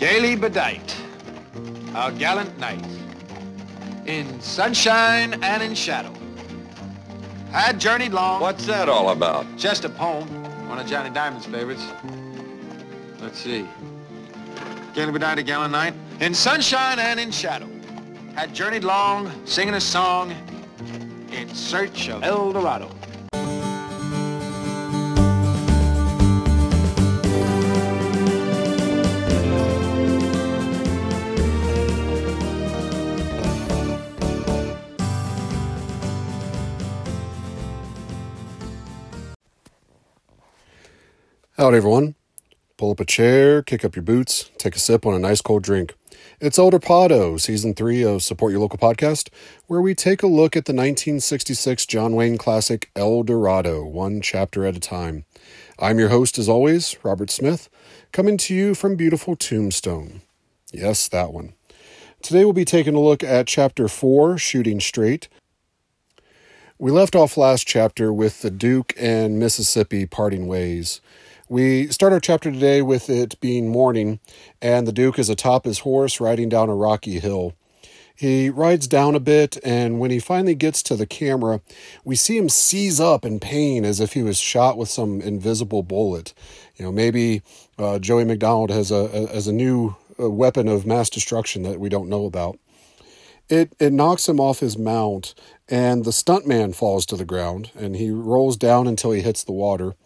gaily 0.00 0.34
bedight, 0.34 0.96
our 1.94 2.10
gallant 2.10 2.58
knight, 2.58 2.82
in 4.06 4.40
sunshine 4.40 5.38
and 5.44 5.62
in 5.62 5.74
shadow. 5.74 6.10
Had 7.52 7.78
journeyed 7.78 8.12
long. 8.12 8.40
What's 8.40 8.64
that 8.64 8.88
all 8.88 9.10
about? 9.10 9.44
Just 9.58 9.84
a 9.84 9.90
poem, 9.90 10.26
one 10.70 10.78
of 10.78 10.86
Johnny 10.86 11.10
Diamond's 11.10 11.44
favorites. 11.44 11.84
Let's 13.20 13.38
see. 13.38 13.68
Gaily 14.94 15.12
bedight, 15.12 15.36
a 15.36 15.42
gallant 15.42 15.72
knight, 15.72 15.92
in 16.20 16.32
sunshine 16.32 16.98
and 16.98 17.20
in 17.20 17.30
shadow. 17.30 17.68
Had 18.34 18.54
journeyed 18.54 18.84
long, 18.84 19.30
singing 19.44 19.74
a 19.74 19.80
song, 19.82 20.34
in 21.30 21.54
search 21.54 22.08
of 22.08 22.22
El 22.24 22.52
Dorado. 22.52 22.90
Howdy, 41.60 41.76
everyone. 41.76 42.14
Pull 42.78 42.92
up 42.92 43.00
a 43.00 43.04
chair, 43.04 43.60
kick 43.62 43.84
up 43.84 43.94
your 43.94 44.02
boots, 44.02 44.50
take 44.56 44.74
a 44.74 44.78
sip 44.78 45.04
on 45.04 45.12
a 45.12 45.18
nice 45.18 45.42
cold 45.42 45.62
drink. 45.62 45.94
It's 46.40 46.58
El 46.58 46.70
Pado, 46.70 47.38
season 47.38 47.74
three 47.74 48.02
of 48.02 48.22
Support 48.22 48.52
Your 48.52 48.62
Local 48.62 48.78
Podcast, 48.78 49.28
where 49.66 49.82
we 49.82 49.94
take 49.94 50.22
a 50.22 50.26
look 50.26 50.56
at 50.56 50.64
the 50.64 50.72
1966 50.72 51.84
John 51.84 52.14
Wayne 52.14 52.38
classic 52.38 52.90
El 52.96 53.24
Dorado, 53.24 53.84
one 53.84 54.22
chapter 54.22 54.64
at 54.64 54.74
a 54.74 54.80
time. 54.80 55.26
I'm 55.78 55.98
your 55.98 56.08
host, 56.08 56.38
as 56.38 56.48
always, 56.48 56.96
Robert 57.02 57.30
Smith, 57.30 57.68
coming 58.10 58.38
to 58.38 58.54
you 58.54 58.74
from 58.74 58.96
beautiful 58.96 59.36
Tombstone. 59.36 60.22
Yes, 60.72 61.08
that 61.08 61.30
one. 61.30 61.52
Today 62.22 62.44
we'll 62.44 62.54
be 62.54 62.64
taking 62.64 62.94
a 62.94 63.00
look 63.00 63.22
at 63.22 63.46
chapter 63.46 63.86
four, 63.86 64.38
Shooting 64.38 64.80
Straight. 64.80 65.28
We 66.78 66.90
left 66.90 67.14
off 67.14 67.36
last 67.36 67.66
chapter 67.66 68.10
with 68.10 68.40
the 68.40 68.50
Duke 68.50 68.94
and 68.98 69.38
Mississippi 69.38 70.06
parting 70.06 70.46
ways. 70.46 71.02
We 71.50 71.88
start 71.88 72.12
our 72.12 72.20
chapter 72.20 72.52
today 72.52 72.80
with 72.80 73.10
it 73.10 73.40
being 73.40 73.70
morning, 73.70 74.20
and 74.62 74.86
the 74.86 74.92
Duke 74.92 75.18
is 75.18 75.28
atop 75.28 75.64
his 75.64 75.80
horse 75.80 76.20
riding 76.20 76.48
down 76.48 76.68
a 76.68 76.76
rocky 76.76 77.18
hill. 77.18 77.54
He 78.14 78.48
rides 78.48 78.86
down 78.86 79.16
a 79.16 79.18
bit, 79.18 79.58
and 79.64 79.98
when 79.98 80.12
he 80.12 80.20
finally 80.20 80.54
gets 80.54 80.80
to 80.84 80.94
the 80.94 81.06
camera, 81.06 81.60
we 82.04 82.14
see 82.14 82.38
him 82.38 82.48
seize 82.48 83.00
up 83.00 83.24
in 83.24 83.40
pain 83.40 83.84
as 83.84 83.98
if 83.98 84.12
he 84.12 84.22
was 84.22 84.38
shot 84.38 84.78
with 84.78 84.88
some 84.88 85.20
invisible 85.20 85.82
bullet. 85.82 86.34
You 86.76 86.84
know, 86.84 86.92
maybe 86.92 87.42
uh, 87.76 87.98
Joey 87.98 88.24
MacDonald 88.24 88.70
has 88.70 88.92
a, 88.92 89.28
a, 89.34 89.48
a 89.48 89.52
new 89.52 89.96
uh, 90.20 90.30
weapon 90.30 90.68
of 90.68 90.86
mass 90.86 91.10
destruction 91.10 91.64
that 91.64 91.80
we 91.80 91.88
don't 91.88 92.08
know 92.08 92.26
about. 92.26 92.60
It 93.48 93.74
it 93.80 93.92
knocks 93.92 94.28
him 94.28 94.38
off 94.38 94.60
his 94.60 94.78
mount, 94.78 95.34
and 95.68 96.04
the 96.04 96.12
stuntman 96.12 96.76
falls 96.76 97.04
to 97.06 97.16
the 97.16 97.24
ground, 97.24 97.72
and 97.74 97.96
he 97.96 98.12
rolls 98.12 98.56
down 98.56 98.86
until 98.86 99.10
he 99.10 99.20
hits 99.20 99.42
the 99.42 99.50
water. 99.50 99.96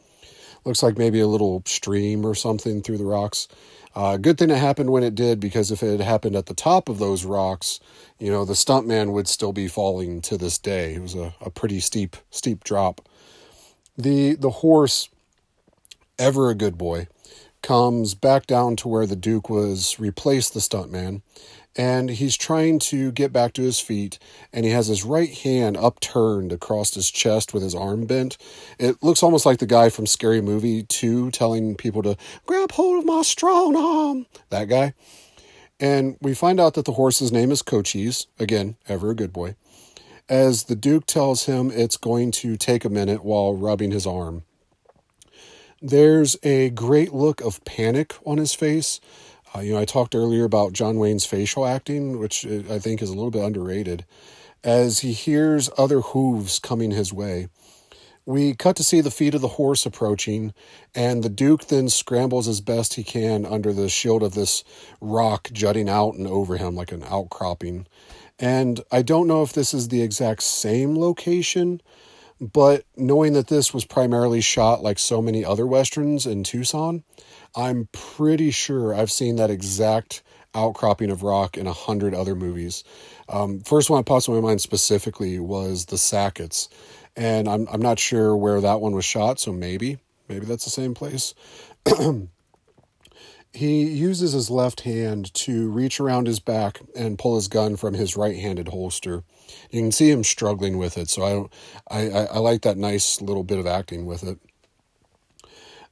Looks 0.64 0.82
like 0.82 0.96
maybe 0.98 1.20
a 1.20 1.26
little 1.26 1.62
stream 1.66 2.24
or 2.24 2.34
something 2.34 2.82
through 2.82 2.98
the 2.98 3.04
rocks. 3.04 3.48
Uh, 3.94 4.16
good 4.16 4.38
thing 4.38 4.50
it 4.50 4.56
happened 4.58 4.90
when 4.90 5.04
it 5.04 5.14
did, 5.14 5.38
because 5.38 5.70
if 5.70 5.82
it 5.82 5.98
had 5.98 6.00
happened 6.00 6.34
at 6.34 6.46
the 6.46 6.54
top 6.54 6.88
of 6.88 6.98
those 6.98 7.24
rocks, 7.24 7.80
you 8.18 8.30
know, 8.30 8.44
the 8.44 8.54
stuntman 8.54 9.12
would 9.12 9.28
still 9.28 9.52
be 9.52 9.68
falling 9.68 10.20
to 10.22 10.36
this 10.36 10.58
day. 10.58 10.94
It 10.94 11.02
was 11.02 11.14
a, 11.14 11.34
a 11.40 11.50
pretty 11.50 11.80
steep, 11.80 12.16
steep 12.30 12.64
drop. 12.64 13.06
The 13.96 14.34
the 14.34 14.50
horse, 14.50 15.08
ever 16.18 16.50
a 16.50 16.54
good 16.54 16.76
boy, 16.76 17.06
comes 17.62 18.14
back 18.14 18.46
down 18.46 18.74
to 18.76 18.88
where 18.88 19.06
the 19.06 19.16
Duke 19.16 19.48
was, 19.48 20.00
replaced 20.00 20.54
the 20.54 20.60
stuntman, 20.60 21.22
and 21.76 22.10
he's 22.10 22.36
trying 22.36 22.78
to 22.78 23.10
get 23.12 23.32
back 23.32 23.52
to 23.54 23.62
his 23.62 23.80
feet 23.80 24.18
and 24.52 24.64
he 24.64 24.70
has 24.70 24.86
his 24.86 25.04
right 25.04 25.30
hand 25.30 25.76
upturned 25.76 26.52
across 26.52 26.94
his 26.94 27.10
chest 27.10 27.52
with 27.52 27.62
his 27.62 27.74
arm 27.74 28.06
bent. 28.06 28.36
It 28.78 29.02
looks 29.02 29.22
almost 29.22 29.46
like 29.46 29.58
the 29.58 29.66
guy 29.66 29.88
from 29.88 30.06
scary 30.06 30.40
movie 30.40 30.84
2 30.84 31.30
telling 31.30 31.74
people 31.74 32.02
to 32.02 32.16
grab 32.46 32.72
hold 32.72 33.00
of 33.00 33.06
my 33.06 33.22
strong 33.22 33.76
arm 33.76 34.26
that 34.50 34.68
guy. 34.68 34.94
And 35.80 36.16
we 36.20 36.34
find 36.34 36.60
out 36.60 36.74
that 36.74 36.84
the 36.84 36.92
horse's 36.92 37.32
name 37.32 37.50
is 37.50 37.62
cochise 37.62 38.26
again 38.38 38.76
ever 38.88 39.10
a 39.10 39.14
good 39.14 39.32
boy 39.32 39.56
as 40.28 40.64
the 40.64 40.76
duke 40.76 41.06
tells 41.06 41.44
him 41.44 41.70
it's 41.70 41.96
going 41.96 42.30
to 42.30 42.56
take 42.56 42.84
a 42.84 42.90
minute 42.90 43.24
while 43.24 43.54
rubbing 43.54 43.90
his 43.90 44.06
arm. 44.06 44.42
There's 45.82 46.36
a 46.42 46.70
great 46.70 47.12
look 47.12 47.42
of 47.42 47.62
panic 47.64 48.14
on 48.24 48.38
his 48.38 48.54
face 48.54 49.00
uh, 49.54 49.60
you 49.60 49.72
know, 49.72 49.80
I 49.80 49.84
talked 49.84 50.14
earlier 50.14 50.44
about 50.44 50.72
John 50.72 50.98
Wayne's 50.98 51.24
facial 51.24 51.64
acting, 51.64 52.18
which 52.18 52.44
I 52.46 52.78
think 52.78 53.00
is 53.00 53.10
a 53.10 53.14
little 53.14 53.30
bit 53.30 53.44
underrated. 53.44 54.04
As 54.62 55.00
he 55.00 55.12
hears 55.12 55.70
other 55.76 56.00
hooves 56.00 56.58
coming 56.58 56.90
his 56.90 57.12
way, 57.12 57.48
we 58.26 58.54
cut 58.54 58.76
to 58.76 58.84
see 58.84 59.02
the 59.02 59.10
feet 59.10 59.34
of 59.34 59.42
the 59.42 59.48
horse 59.48 59.84
approaching, 59.84 60.54
and 60.94 61.22
the 61.22 61.28
Duke 61.28 61.66
then 61.66 61.90
scrambles 61.90 62.48
as 62.48 62.62
best 62.62 62.94
he 62.94 63.04
can 63.04 63.44
under 63.44 63.72
the 63.72 63.88
shield 63.88 64.22
of 64.22 64.34
this 64.34 64.64
rock 65.00 65.50
jutting 65.52 65.90
out 65.90 66.14
and 66.14 66.26
over 66.26 66.56
him 66.56 66.74
like 66.74 66.90
an 66.90 67.04
outcropping. 67.04 67.86
And 68.38 68.80
I 68.90 69.02
don't 69.02 69.28
know 69.28 69.42
if 69.42 69.52
this 69.52 69.74
is 69.74 69.88
the 69.88 70.02
exact 70.02 70.42
same 70.42 70.98
location, 70.98 71.82
but 72.40 72.84
knowing 72.96 73.34
that 73.34 73.48
this 73.48 73.74
was 73.74 73.84
primarily 73.84 74.40
shot 74.40 74.82
like 74.82 74.98
so 74.98 75.20
many 75.20 75.44
other 75.44 75.66
westerns 75.66 76.26
in 76.26 76.44
Tucson, 76.44 77.04
I'm 77.56 77.88
pretty 77.92 78.50
sure 78.50 78.94
I've 78.94 79.12
seen 79.12 79.36
that 79.36 79.50
exact 79.50 80.22
outcropping 80.54 81.10
of 81.10 81.22
rock 81.22 81.56
in 81.56 81.66
a 81.66 81.72
hundred 81.72 82.14
other 82.14 82.34
movies. 82.34 82.84
Um, 83.28 83.60
first 83.60 83.90
one 83.90 84.00
that 84.00 84.06
pops 84.06 84.28
in 84.28 84.34
my 84.34 84.40
mind 84.40 84.60
specifically 84.60 85.38
was 85.38 85.86
the 85.86 85.96
Sacketts, 85.96 86.68
and 87.16 87.48
I'm 87.48 87.68
I'm 87.72 87.82
not 87.82 87.98
sure 87.98 88.36
where 88.36 88.60
that 88.60 88.80
one 88.80 88.92
was 88.92 89.04
shot, 89.04 89.40
so 89.40 89.52
maybe 89.52 89.98
maybe 90.28 90.46
that's 90.46 90.64
the 90.64 90.70
same 90.70 90.94
place. 90.94 91.34
he 93.52 93.84
uses 93.84 94.32
his 94.32 94.50
left 94.50 94.80
hand 94.80 95.32
to 95.34 95.70
reach 95.70 96.00
around 96.00 96.26
his 96.26 96.40
back 96.40 96.80
and 96.96 97.18
pull 97.18 97.36
his 97.36 97.48
gun 97.48 97.76
from 97.76 97.94
his 97.94 98.16
right-handed 98.16 98.68
holster. 98.68 99.22
You 99.70 99.80
can 99.82 99.92
see 99.92 100.10
him 100.10 100.24
struggling 100.24 100.76
with 100.76 100.98
it, 100.98 101.08
so 101.08 101.22
I 101.22 101.30
don't. 101.30 101.52
I, 101.88 102.10
I, 102.10 102.24
I 102.24 102.38
like 102.38 102.62
that 102.62 102.76
nice 102.76 103.20
little 103.20 103.44
bit 103.44 103.58
of 103.58 103.66
acting 103.66 104.06
with 104.06 104.24
it. 104.24 104.38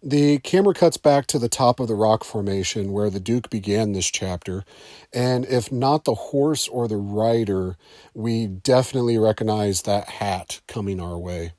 The 0.04 0.40
camera 0.40 0.74
cuts 0.74 0.96
back 0.96 1.28
to 1.28 1.38
the 1.38 1.48
top 1.48 1.78
of 1.78 1.86
the 1.86 1.94
rock 1.94 2.24
formation 2.24 2.90
where 2.90 3.08
the 3.08 3.20
Duke 3.20 3.48
began 3.48 3.92
this 3.92 4.10
chapter, 4.10 4.64
and 5.12 5.44
if 5.44 5.70
not 5.70 6.02
the 6.02 6.16
horse 6.16 6.66
or 6.66 6.88
the 6.88 6.96
rider, 6.96 7.76
we 8.12 8.48
definitely 8.48 9.16
recognize 9.16 9.82
that 9.82 10.08
hat 10.08 10.60
coming 10.66 11.00
our 11.00 11.16
way. 11.16 11.52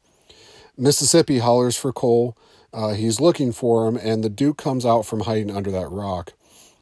Mississippi 0.76 1.40
hollers 1.40 1.78
for 1.78 1.94
Cole. 1.94 2.38
Uh, 2.74 2.96
he's 2.96 3.22
looking 3.22 3.54
for 3.54 3.88
him, 3.88 3.96
and 3.96 4.26
the 4.26 4.30
Duke 4.30 4.58
comes 4.58 4.86
out 4.86 5.06
from 5.06 5.22
hiding 5.22 5.56
under 5.56 5.72
that 5.72 5.90
rock. 5.90 6.34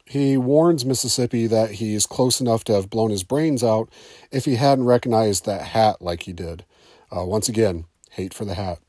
He 0.03 0.37
warns 0.37 0.83
Mississippi 0.83 1.45
that 1.45 1.73
he's 1.73 2.07
close 2.07 2.41
enough 2.41 2.63
to 2.65 2.73
have 2.73 2.89
blown 2.89 3.11
his 3.11 3.23
brains 3.23 3.63
out 3.63 3.87
if 4.31 4.45
he 4.45 4.55
hadn't 4.55 4.85
recognized 4.85 5.45
that 5.45 5.61
hat 5.61 6.01
like 6.01 6.23
he 6.23 6.33
did. 6.33 6.65
Uh, 7.15 7.23
once 7.23 7.47
again, 7.47 7.85
hate 8.09 8.33
for 8.33 8.45
the 8.45 8.55
hat. 8.55 8.79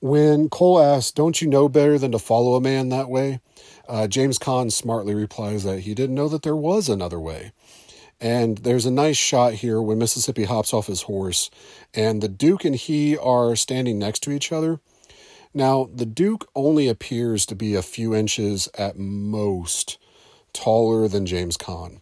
When 0.00 0.48
Cole 0.48 0.80
asks, 0.80 1.12
Don't 1.12 1.42
you 1.42 1.48
know 1.48 1.68
better 1.68 1.98
than 1.98 2.12
to 2.12 2.18
follow 2.18 2.54
a 2.54 2.60
man 2.60 2.88
that 2.88 3.10
way? 3.10 3.40
Uh, 3.86 4.06
James 4.06 4.38
Caan 4.38 4.72
smartly 4.72 5.14
replies 5.14 5.64
that 5.64 5.80
he 5.80 5.94
didn't 5.94 6.14
know 6.14 6.28
that 6.28 6.42
there 6.42 6.56
was 6.56 6.88
another 6.88 7.20
way. 7.20 7.52
And 8.20 8.58
there's 8.58 8.86
a 8.86 8.90
nice 8.90 9.16
shot 9.16 9.54
here 9.54 9.80
when 9.80 9.98
Mississippi 9.98 10.44
hops 10.44 10.72
off 10.72 10.86
his 10.86 11.02
horse, 11.02 11.50
and 11.94 12.22
the 12.22 12.28
Duke 12.28 12.64
and 12.64 12.76
he 12.76 13.16
are 13.16 13.56
standing 13.56 13.98
next 13.98 14.22
to 14.24 14.30
each 14.30 14.52
other. 14.52 14.80
Now, 15.52 15.88
the 15.92 16.06
Duke 16.06 16.48
only 16.54 16.86
appears 16.86 17.44
to 17.46 17.54
be 17.54 17.74
a 17.74 17.82
few 17.82 18.14
inches 18.14 18.68
at 18.78 18.98
most 18.98 19.98
taller 20.52 21.08
than 21.08 21.26
James 21.26 21.56
Caan. 21.56 22.00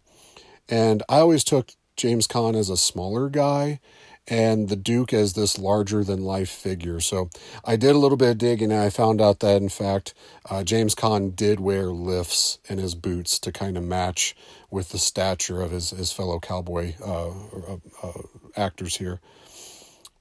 And 0.69 1.03
I 1.09 1.19
always 1.19 1.45
took 1.45 1.73
James 1.97 2.27
Caan 2.27 2.55
as 2.55 2.69
a 2.69 2.77
smaller 2.77 3.29
guy, 3.29 3.81
and 4.29 4.69
the 4.69 4.77
Duke 4.77 5.13
as 5.13 5.33
this 5.33 5.59
larger 5.59 6.05
than 6.05 6.23
life 6.23 6.51
figure. 6.51 7.01
So 7.01 7.31
I 7.65 7.77
did 7.77 7.97
a 7.97 7.99
little 7.99 8.19
bit 8.19 8.31
of 8.31 8.39
digging 8.39 8.71
and 8.71 8.81
I 8.81 8.91
found 8.91 9.21
out 9.21 9.41
that, 9.41 9.61
in 9.61 9.71
fact, 9.71 10.15
uh, 10.49 10.63
James 10.63 10.95
Caan 10.95 11.35
did 11.35 11.61
wear 11.61 11.87
lifts 11.87 12.59
in 12.69 12.79
his 12.79 12.95
boots 12.95 13.39
to 13.41 13.53
kind 13.53 13.77
of 13.77 13.85
match 13.85 14.37
with 14.71 14.91
the 14.91 14.99
stature 14.99 15.63
of 15.63 15.71
his, 15.71 15.91
his 15.91 16.13
fellow 16.13 16.39
cowboy 16.39 16.95
uh, 17.05 17.31
uh, 17.31 17.77
uh, 18.03 18.23
actors 18.55 18.97
here. 18.99 19.21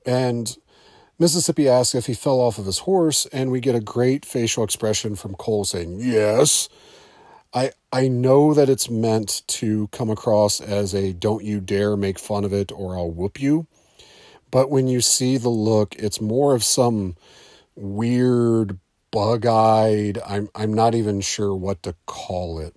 And 0.06 0.58
Mississippi 1.20 1.68
asks 1.68 1.94
if 1.94 2.06
he 2.06 2.14
fell 2.14 2.40
off 2.40 2.58
of 2.58 2.66
his 2.66 2.80
horse, 2.80 3.26
and 3.34 3.52
we 3.52 3.60
get 3.60 3.76
a 3.76 3.82
great 3.82 4.24
facial 4.24 4.64
expression 4.64 5.16
from 5.16 5.36
Cole 5.36 5.66
saying, 5.66 6.00
Yes. 6.00 6.70
I, 7.54 7.72
I 7.92 8.08
know 8.08 8.54
that 8.54 8.70
it's 8.70 8.90
meant 8.90 9.42
to 9.48 9.88
come 9.88 10.10
across 10.10 10.62
as 10.62 10.94
a 10.94 11.14
don't 11.14 11.44
you 11.44 11.60
dare 11.60 11.96
make 11.96 12.20
fun 12.20 12.44
of 12.44 12.54
it 12.54 12.72
or 12.72 12.96
I'll 12.96 13.10
whoop 13.10 13.40
you. 13.42 13.68
But 14.52 14.70
when 14.70 14.88
you 14.88 15.02
see 15.02 15.38
the 15.38 15.50
look, 15.50 15.96
it's 15.96 16.22
more 16.22 16.56
of 16.56 16.64
some 16.64 17.16
weird 17.76 18.80
bug-eyed, 19.12 20.20
I'm 20.26 20.50
I'm 20.56 20.74
not 20.74 20.96
even 20.96 21.22
sure 21.22 21.56
what 21.56 21.84
to 21.84 21.96
call 22.06 22.60
it. 22.60 22.76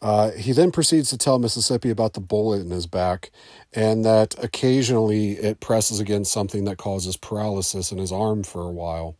Uh, 0.00 0.30
he 0.30 0.52
then 0.52 0.70
proceeds 0.70 1.10
to 1.10 1.18
tell 1.18 1.40
Mississippi 1.40 1.90
about 1.90 2.12
the 2.12 2.20
bullet 2.20 2.60
in 2.60 2.70
his 2.70 2.86
back 2.86 3.32
and 3.72 4.04
that 4.04 4.36
occasionally 4.42 5.32
it 5.32 5.58
presses 5.58 5.98
against 5.98 6.32
something 6.32 6.64
that 6.66 6.78
causes 6.78 7.16
paralysis 7.16 7.90
in 7.90 7.98
his 7.98 8.12
arm 8.12 8.44
for 8.44 8.62
a 8.62 8.70
while. 8.70 9.16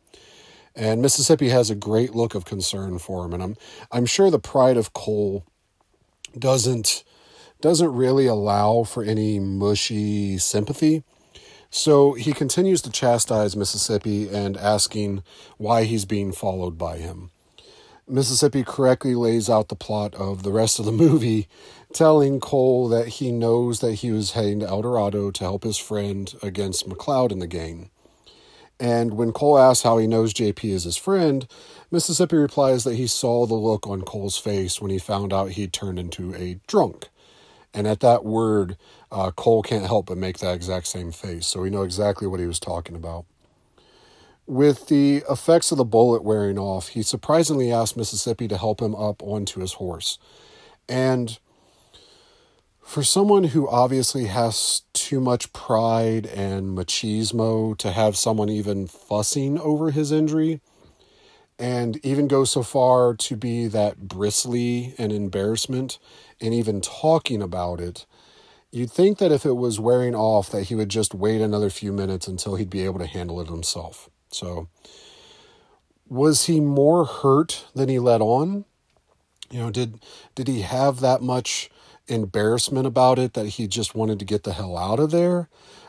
And 0.77 1.03
Mississippi 1.03 1.49
has 1.49 1.69
a 1.69 1.75
great 1.75 2.15
look 2.15 2.37
of 2.37 2.45
concern 2.45 3.01
for 3.01 3.25
him, 3.25 3.33
and 3.33 3.43
I'm 3.43 3.57
I'm 3.91 4.07
sure 4.07 4.31
the 4.31 4.39
pride 4.39 4.77
of 4.77 4.93
Cole 4.93 5.45
doesn't 6.39 7.03
doesn't 7.61 7.93
really 7.93 8.27
allow 8.27 8.85
for 8.85 9.03
any 9.03 9.41
mushy 9.41 10.39
sympathy. 10.39 11.03
So 11.71 12.15
he 12.15 12.33
continues 12.33 12.81
to 12.83 12.91
chastise 12.91 13.57
Mississippi 13.57 14.29
and 14.29 14.57
asking 14.57 15.23
why 15.59 15.85
he's 15.85 16.05
being 16.05 16.33
followed 16.33 16.79
by 16.79 16.97
him. 16.97 17.31
Mississippi 18.07 18.65
correctly 18.65 19.15
lays 19.15 19.51
out 19.51 19.69
the 19.69 19.77
plot 19.77 20.15
of 20.15 20.43
the 20.43 20.53
rest 20.53 20.79
of 20.79 20.87
the 20.87 20.93
movie, 21.07 21.47
telling 21.93 22.41
Cole 22.41 22.89
that 22.89 23.09
he 23.09 23.31
knows 23.31 23.81
that 23.81 23.97
he 23.97 24.11
was 24.11 24.33
heading 24.33 24.61
to 24.61 24.67
El 24.67 24.83
Dorado 24.83 25.31
to 25.31 25.45
help 25.45 25.65
his 25.65 25.77
friend 25.77 26.33
against 26.43 26.89
McLeod 26.89 27.33
in 27.33 27.39
the 27.39 27.47
game. 27.47 27.91
And 28.81 29.15
when 29.15 29.33
Cole 29.33 29.59
asks 29.59 29.83
how 29.83 29.99
he 29.99 30.07
knows 30.07 30.33
JP 30.33 30.65
is 30.65 30.85
his 30.85 30.97
friend, 30.97 31.47
Mississippi 31.91 32.37
replies 32.37 32.85
that 32.85 32.95
he 32.95 33.07
saw 33.07 33.45
the 33.45 33.55
look 33.55 33.87
on 33.87 34.03
Cole's 34.03 34.39
face 34.39 34.81
when 34.81 34.91
he 34.91 34.99
found 34.99 35.33
out 35.33 35.51
he'd 35.51 35.73
turned 35.73 35.99
into 35.99 36.35
a 36.35 36.61
drunk. 36.67 37.09
And 37.75 37.87
at 37.87 38.01
that 38.01 38.25
word, 38.25 38.77
uh, 39.11 39.31
Cole 39.31 39.63
can't 39.63 39.87
help 39.87 40.07
but 40.07 40.19
make 40.19 40.39
that 40.39 40.55
exact 40.55 40.87
same 40.87 41.13
face, 41.13 41.47
so 41.47 41.61
we 41.61 41.71
know 41.71 41.83
exactly 41.83 42.27
what 42.27 42.41
he 42.41 42.47
was 42.47 42.61
talking 42.61 42.97
about. 42.97 43.25
With 44.47 44.89
the 44.89 45.23
effects 45.29 45.71
of 45.73 45.79
the 45.79 45.85
bullet 45.85 46.25
wearing 46.25 46.59
off, 46.59 46.89
he 46.89 47.03
surprisingly 47.03 47.71
asked 47.71 47.97
Mississippi 47.97 48.49
to 48.49 48.57
help 48.57 48.81
him 48.81 48.95
up 48.95 49.23
onto 49.23 49.61
his 49.61 49.75
horse. 49.75 50.19
And 50.89 51.39
for 52.81 53.03
someone 53.03 53.45
who 53.45 53.69
obviously 53.69 54.25
has 54.25 54.83
too 54.95 55.21
much 55.21 55.53
pride 55.53 56.25
and 56.25 56.77
machismo 56.77 57.77
to 57.77 57.93
have 57.93 58.17
someone 58.17 58.49
even 58.49 58.87
fussing 58.87 59.59
over 59.59 59.91
his 59.91 60.11
injury, 60.11 60.63
and 61.59 62.05
even 62.05 62.29
go 62.29 62.45
so 62.45 62.63
far 62.63 63.15
to 63.15 63.37
be 63.37 63.67
that 63.67 64.09
bristly 64.09 64.95
and 64.97 65.13
embarrassment 65.13 65.99
and 66.41 66.55
even 66.55 66.81
talking 66.81 67.43
about 67.43 67.81
it, 67.81 68.07
you'd 68.71 68.91
think 68.91 69.19
that 69.19 69.33
if 69.33 69.47
it 69.47 69.55
was 69.55 69.81
wearing 69.81 70.15
off 70.15 70.51
that 70.51 70.65
he 70.65 70.75
would 70.75 70.89
just 70.89 71.15
wait 71.15 71.41
another 71.41 71.71
few 71.71 71.93
minutes 71.93 72.29
until 72.29 72.57
he'd 72.57 72.71
be 72.71 72.85
able 72.85 72.99
to 72.99 73.07
handle 73.07 73.41
it 73.41 73.49
himself. 73.49 74.11
So, 74.31 74.69
was 76.09 76.47
he 76.47 76.61
more 76.61 77.05
hurt 77.05 77.67
than 77.75 77.89
he 77.89 77.99
let 77.99 78.21
on? 78.21 78.65
You 79.51 79.61
know, 79.61 79.71
did 79.71 80.01
did 80.35 80.49
he 80.49 80.63
have 80.63 81.01
that 81.01 81.23
much 81.23 81.71
embarrassment 82.07 82.87
about 82.87 83.19
it 83.19 83.35
that 83.35 83.47
he 83.47 83.67
just 83.67 83.95
wanted 83.95 84.19
to 84.19 84.25
get 84.25 84.45
the 84.45 84.55
hell 84.55 84.77
out 84.77 85.01
of 85.01 85.11
there? 85.11 85.49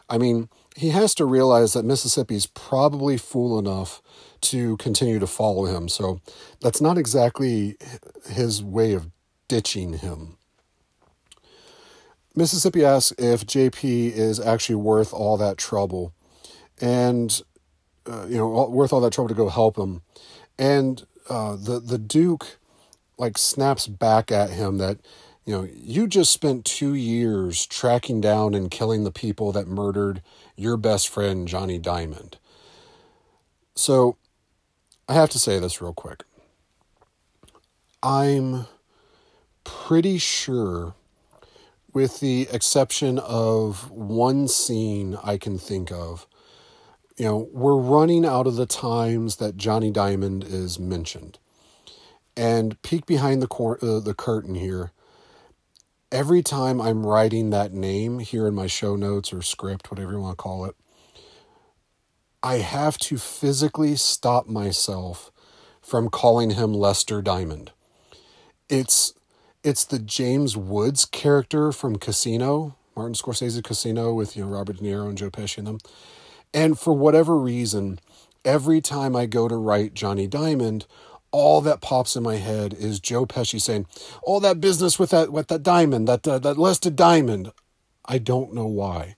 I 0.10 0.18
mean, 0.18 0.50
he 0.76 0.90
has 0.90 1.14
to 1.16 1.26
realize 1.26 1.74
that 1.74 1.86
Mississippi's 1.86 2.46
probably 2.46 3.18
fool 3.18 3.60
enough 3.60 4.02
to 4.42 4.78
continue 4.78 5.20
to 5.20 5.28
follow 5.28 5.66
him. 5.66 5.88
So 5.90 6.22
that's 6.62 6.82
not 6.82 6.98
exactly 6.98 7.78
his 8.30 8.64
way 8.64 8.94
of 8.94 9.10
ditching 9.48 9.94
him. 9.94 10.39
Mississippi 12.40 12.86
asks 12.86 13.12
if 13.20 13.46
JP 13.46 14.14
is 14.14 14.40
actually 14.40 14.76
worth 14.76 15.14
all 15.14 15.36
that 15.38 15.58
trouble. 15.58 16.14
And 16.82 17.42
uh, 18.10 18.26
you 18.28 18.38
know, 18.38 18.70
worth 18.70 18.94
all 18.94 19.02
that 19.02 19.14
trouble 19.14 19.28
to 19.28 19.36
go 19.36 19.50
help 19.50 19.78
him. 19.78 20.02
And 20.58 21.06
uh, 21.30 21.58
the 21.58 21.80
the 21.80 21.98
Duke 21.98 22.58
like 23.18 23.38
snaps 23.38 23.88
back 23.88 24.32
at 24.32 24.52
him 24.52 24.78
that 24.78 25.00
you 25.46 25.54
know 25.54 25.68
you 25.76 26.08
just 26.08 26.32
spent 26.32 26.64
two 26.64 26.94
years 26.94 27.66
tracking 27.66 28.22
down 28.22 28.54
and 28.54 28.72
killing 28.72 29.04
the 29.04 29.12
people 29.12 29.52
that 29.52 29.68
murdered 29.68 30.22
your 30.56 30.78
best 30.78 31.10
friend 31.10 31.48
Johnny 31.48 31.78
Diamond. 31.78 32.38
So 33.76 34.16
I 35.10 35.14
have 35.14 35.30
to 35.32 35.40
say 35.40 35.60
this 35.60 35.82
real 35.82 35.94
quick. 35.94 36.24
I'm 38.02 38.66
pretty 39.66 40.18
sure, 40.18 40.96
with 41.94 42.20
the 42.20 42.48
exception 42.52 43.20
of 43.20 43.90
one 43.92 44.48
scene 44.48 45.18
I 45.24 45.38
can 45.38 45.58
think 45.58 45.92
of, 45.92 46.28
you 47.18 47.26
know, 47.26 47.50
we're 47.52 47.76
running 47.78 48.26
out 48.26 48.48
of 48.48 48.56
the 48.56 48.66
times 48.66 49.38
that 49.38 49.58
Johnny 49.58 49.92
Diamond 49.92 50.44
is 50.44 50.80
mentioned. 50.80 51.40
And 52.38 52.82
peek 52.82 53.06
behind 53.06 53.42
the 53.42 53.48
cor- 53.48 53.80
uh, 53.82 54.00
the 54.00 54.14
curtain 54.14 54.56
here. 54.56 54.92
Every 56.12 56.42
time 56.42 56.80
I'm 56.82 57.06
writing 57.06 57.50
that 57.50 57.74
name 57.74 58.20
here 58.20 58.48
in 58.48 58.56
my 58.56 58.68
show 58.68 58.96
notes 58.96 59.34
or 59.34 59.42
script, 59.42 59.92
whatever 59.92 60.14
you 60.14 60.20
want 60.22 60.38
to 60.38 60.42
call 60.42 60.66
it, 60.66 60.76
I 62.42 62.56
have 62.60 62.98
to 63.00 63.18
physically 63.18 63.96
stop 63.98 64.48
myself 64.48 65.32
from 65.82 66.10
calling 66.10 66.52
him 66.52 66.74
Lester 66.74 67.22
Diamond. 67.22 67.72
It's 68.70 69.14
it's 69.64 69.84
the 69.84 70.00
James 70.00 70.56
Woods 70.56 71.06
character 71.06 71.72
from 71.72 71.98
Casino, 71.98 72.76
Martin 72.96 73.14
Scorsese 73.14 73.64
Casino 73.64 74.14
with 74.14 74.36
you 74.36 74.44
know 74.46 74.50
Robert 74.50 74.78
De 74.78 74.84
Niro 74.84 75.08
and 75.08 75.18
Joe 75.18 75.30
Pesci 75.30 75.60
in 75.60 75.66
them. 75.66 75.80
And 76.54 76.80
for 76.80 76.94
whatever 76.94 77.38
reason, 77.38 78.00
every 78.44 78.82
time 78.82 79.16
I 79.16 79.26
go 79.26 79.48
to 79.48 79.56
write 79.56 79.94
Johnny 79.94 80.28
Diamond, 80.28 80.86
all 81.32 81.62
that 81.62 81.82
pops 81.82 82.16
in 82.16 82.24
my 82.24 82.38
head 82.38 82.74
is 82.74 83.00
Joe 83.00 83.26
Pesci 83.26 83.62
saying, 83.62 83.86
"All 84.24 84.40
that 84.40 84.62
business 84.62 84.98
with 84.98 85.12
that 85.12 85.32
with 85.32 85.48
that 85.48 85.64
diamond, 85.64 86.08
that 86.08 86.28
uh, 86.28 86.40
that 86.40 86.58
Lester 86.58 86.90
diamond." 86.90 87.52
I 88.06 88.18
don't 88.18 88.54
know 88.54 88.66
why. 88.66 89.16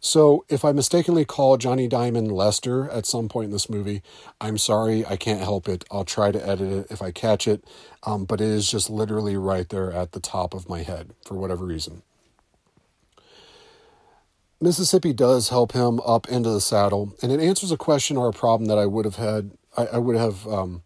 So 0.00 0.44
if 0.48 0.64
I 0.64 0.72
mistakenly 0.72 1.24
call 1.24 1.56
Johnny 1.56 1.88
Diamond 1.88 2.30
Lester 2.30 2.88
at 2.90 3.06
some 3.06 3.28
point 3.28 3.46
in 3.46 3.50
this 3.50 3.68
movie, 3.68 4.02
I'm 4.40 4.58
sorry, 4.58 5.04
I 5.06 5.16
can't 5.16 5.40
help 5.40 5.68
it. 5.68 5.84
I'll 5.90 6.04
try 6.04 6.30
to 6.30 6.48
edit 6.48 6.70
it 6.70 6.86
if 6.90 7.02
I 7.02 7.10
catch 7.10 7.48
it, 7.48 7.64
um, 8.04 8.24
but 8.24 8.40
it 8.40 8.48
is 8.48 8.70
just 8.70 8.90
literally 8.90 9.36
right 9.36 9.68
there 9.68 9.92
at 9.92 10.12
the 10.12 10.20
top 10.20 10.54
of 10.54 10.68
my 10.68 10.82
head 10.82 11.10
for 11.24 11.34
whatever 11.34 11.64
reason. 11.64 12.02
Mississippi 14.60 15.12
does 15.12 15.50
help 15.50 15.72
him 15.72 16.00
up 16.00 16.28
into 16.28 16.50
the 16.50 16.60
saddle, 16.60 17.14
and 17.20 17.30
it 17.30 17.40
answers 17.40 17.70
a 17.70 17.76
question 17.76 18.16
or 18.16 18.28
a 18.28 18.32
problem 18.32 18.68
that 18.68 18.78
I 18.78 18.86
would 18.86 19.04
have 19.04 19.16
had. 19.16 19.52
I, 19.76 19.86
I 19.86 19.98
would 19.98 20.16
have, 20.16 20.46
um, 20.46 20.82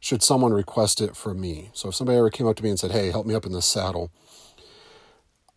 should 0.00 0.22
someone 0.22 0.52
request 0.52 1.00
it 1.00 1.16
from 1.16 1.40
me. 1.40 1.70
So 1.74 1.90
if 1.90 1.94
somebody 1.94 2.18
ever 2.18 2.30
came 2.30 2.48
up 2.48 2.56
to 2.56 2.62
me 2.64 2.70
and 2.70 2.78
said, 2.78 2.90
"Hey, 2.90 3.10
help 3.10 3.26
me 3.26 3.34
up 3.34 3.46
in 3.46 3.52
the 3.52 3.62
saddle," 3.62 4.10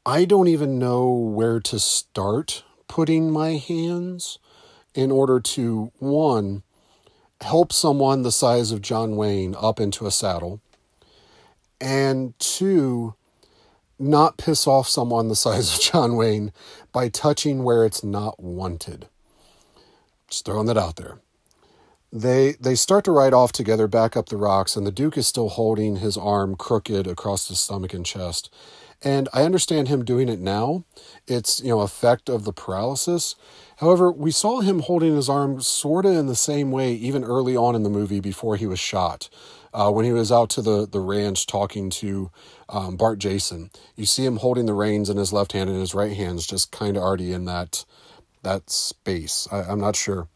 I 0.05 0.25
don't 0.25 0.47
even 0.47 0.77
know 0.77 1.11
where 1.11 1.59
to 1.61 1.79
start 1.79 2.63
putting 2.87 3.31
my 3.31 3.51
hands 3.51 4.39
in 4.93 5.11
order 5.11 5.39
to 5.39 5.91
one 5.99 6.63
help 7.41 7.71
someone 7.71 8.23
the 8.23 8.31
size 8.31 8.71
of 8.71 8.81
John 8.81 9.15
Wayne 9.15 9.55
up 9.59 9.79
into 9.79 10.07
a 10.07 10.11
saddle, 10.11 10.59
and 11.79 12.37
two 12.39 13.13
not 13.99 14.37
piss 14.37 14.67
off 14.67 14.87
someone 14.87 15.27
the 15.27 15.35
size 15.35 15.73
of 15.75 15.81
John 15.81 16.15
Wayne 16.15 16.51
by 16.91 17.09
touching 17.09 17.63
where 17.63 17.85
it's 17.85 18.03
not 18.03 18.39
wanted. 18.39 19.07
Just 20.29 20.45
throwing 20.45 20.67
that 20.67 20.77
out 20.77 20.95
there. 20.97 21.19
They 22.11 22.53
they 22.59 22.75
start 22.75 23.03
to 23.05 23.11
ride 23.11 23.33
off 23.33 23.51
together 23.51 23.87
back 23.87 24.15
up 24.15 24.29
the 24.29 24.37
rocks, 24.37 24.75
and 24.75 24.87
the 24.87 24.91
Duke 24.91 25.17
is 25.17 25.27
still 25.27 25.49
holding 25.49 25.97
his 25.97 26.17
arm 26.17 26.55
crooked 26.55 27.05
across 27.05 27.47
his 27.49 27.59
stomach 27.59 27.93
and 27.93 28.05
chest. 28.05 28.53
And 29.03 29.29
I 29.31 29.43
understand 29.43 29.87
him 29.87 30.03
doing 30.03 30.27
it 30.27 30.39
now. 30.39 30.83
It's 31.27 31.61
you 31.61 31.69
know 31.69 31.81
effect 31.81 32.29
of 32.29 32.45
the 32.45 32.53
paralysis. 32.53 33.35
However, 33.77 34.11
we 34.11 34.31
saw 34.31 34.61
him 34.61 34.79
holding 34.79 35.15
his 35.15 35.29
arm 35.29 35.61
sort 35.61 36.05
of 36.05 36.13
in 36.13 36.25
the 36.25 36.35
same 36.35 36.71
way 36.71 36.93
even 36.93 37.23
early 37.23 37.55
on 37.55 37.75
in 37.75 37.83
the 37.83 37.89
movie 37.91 38.19
before 38.19 38.55
he 38.55 38.65
was 38.65 38.79
shot 38.79 39.29
uh, 39.73 39.91
when 39.91 40.05
he 40.05 40.11
was 40.11 40.31
out 40.31 40.49
to 40.49 40.61
the, 40.63 40.87
the 40.87 40.99
ranch 40.99 41.45
talking 41.45 41.91
to 41.91 42.31
um, 42.69 42.95
Bart 42.95 43.19
Jason. 43.19 43.69
You 43.95 44.05
see 44.05 44.25
him 44.25 44.37
holding 44.37 44.65
the 44.65 44.73
reins 44.73 45.09
in 45.09 45.17
his 45.17 45.31
left 45.31 45.51
hand 45.51 45.69
and 45.69 45.79
his 45.79 45.93
right 45.93 46.17
hand's 46.17 46.47
just 46.47 46.71
kind 46.71 46.97
of 46.97 47.03
already 47.03 47.31
in 47.31 47.45
that 47.45 47.85
that 48.41 48.69
space. 48.69 49.47
I, 49.51 49.61
I'm 49.63 49.79
not 49.79 49.95
sure. 49.95 50.27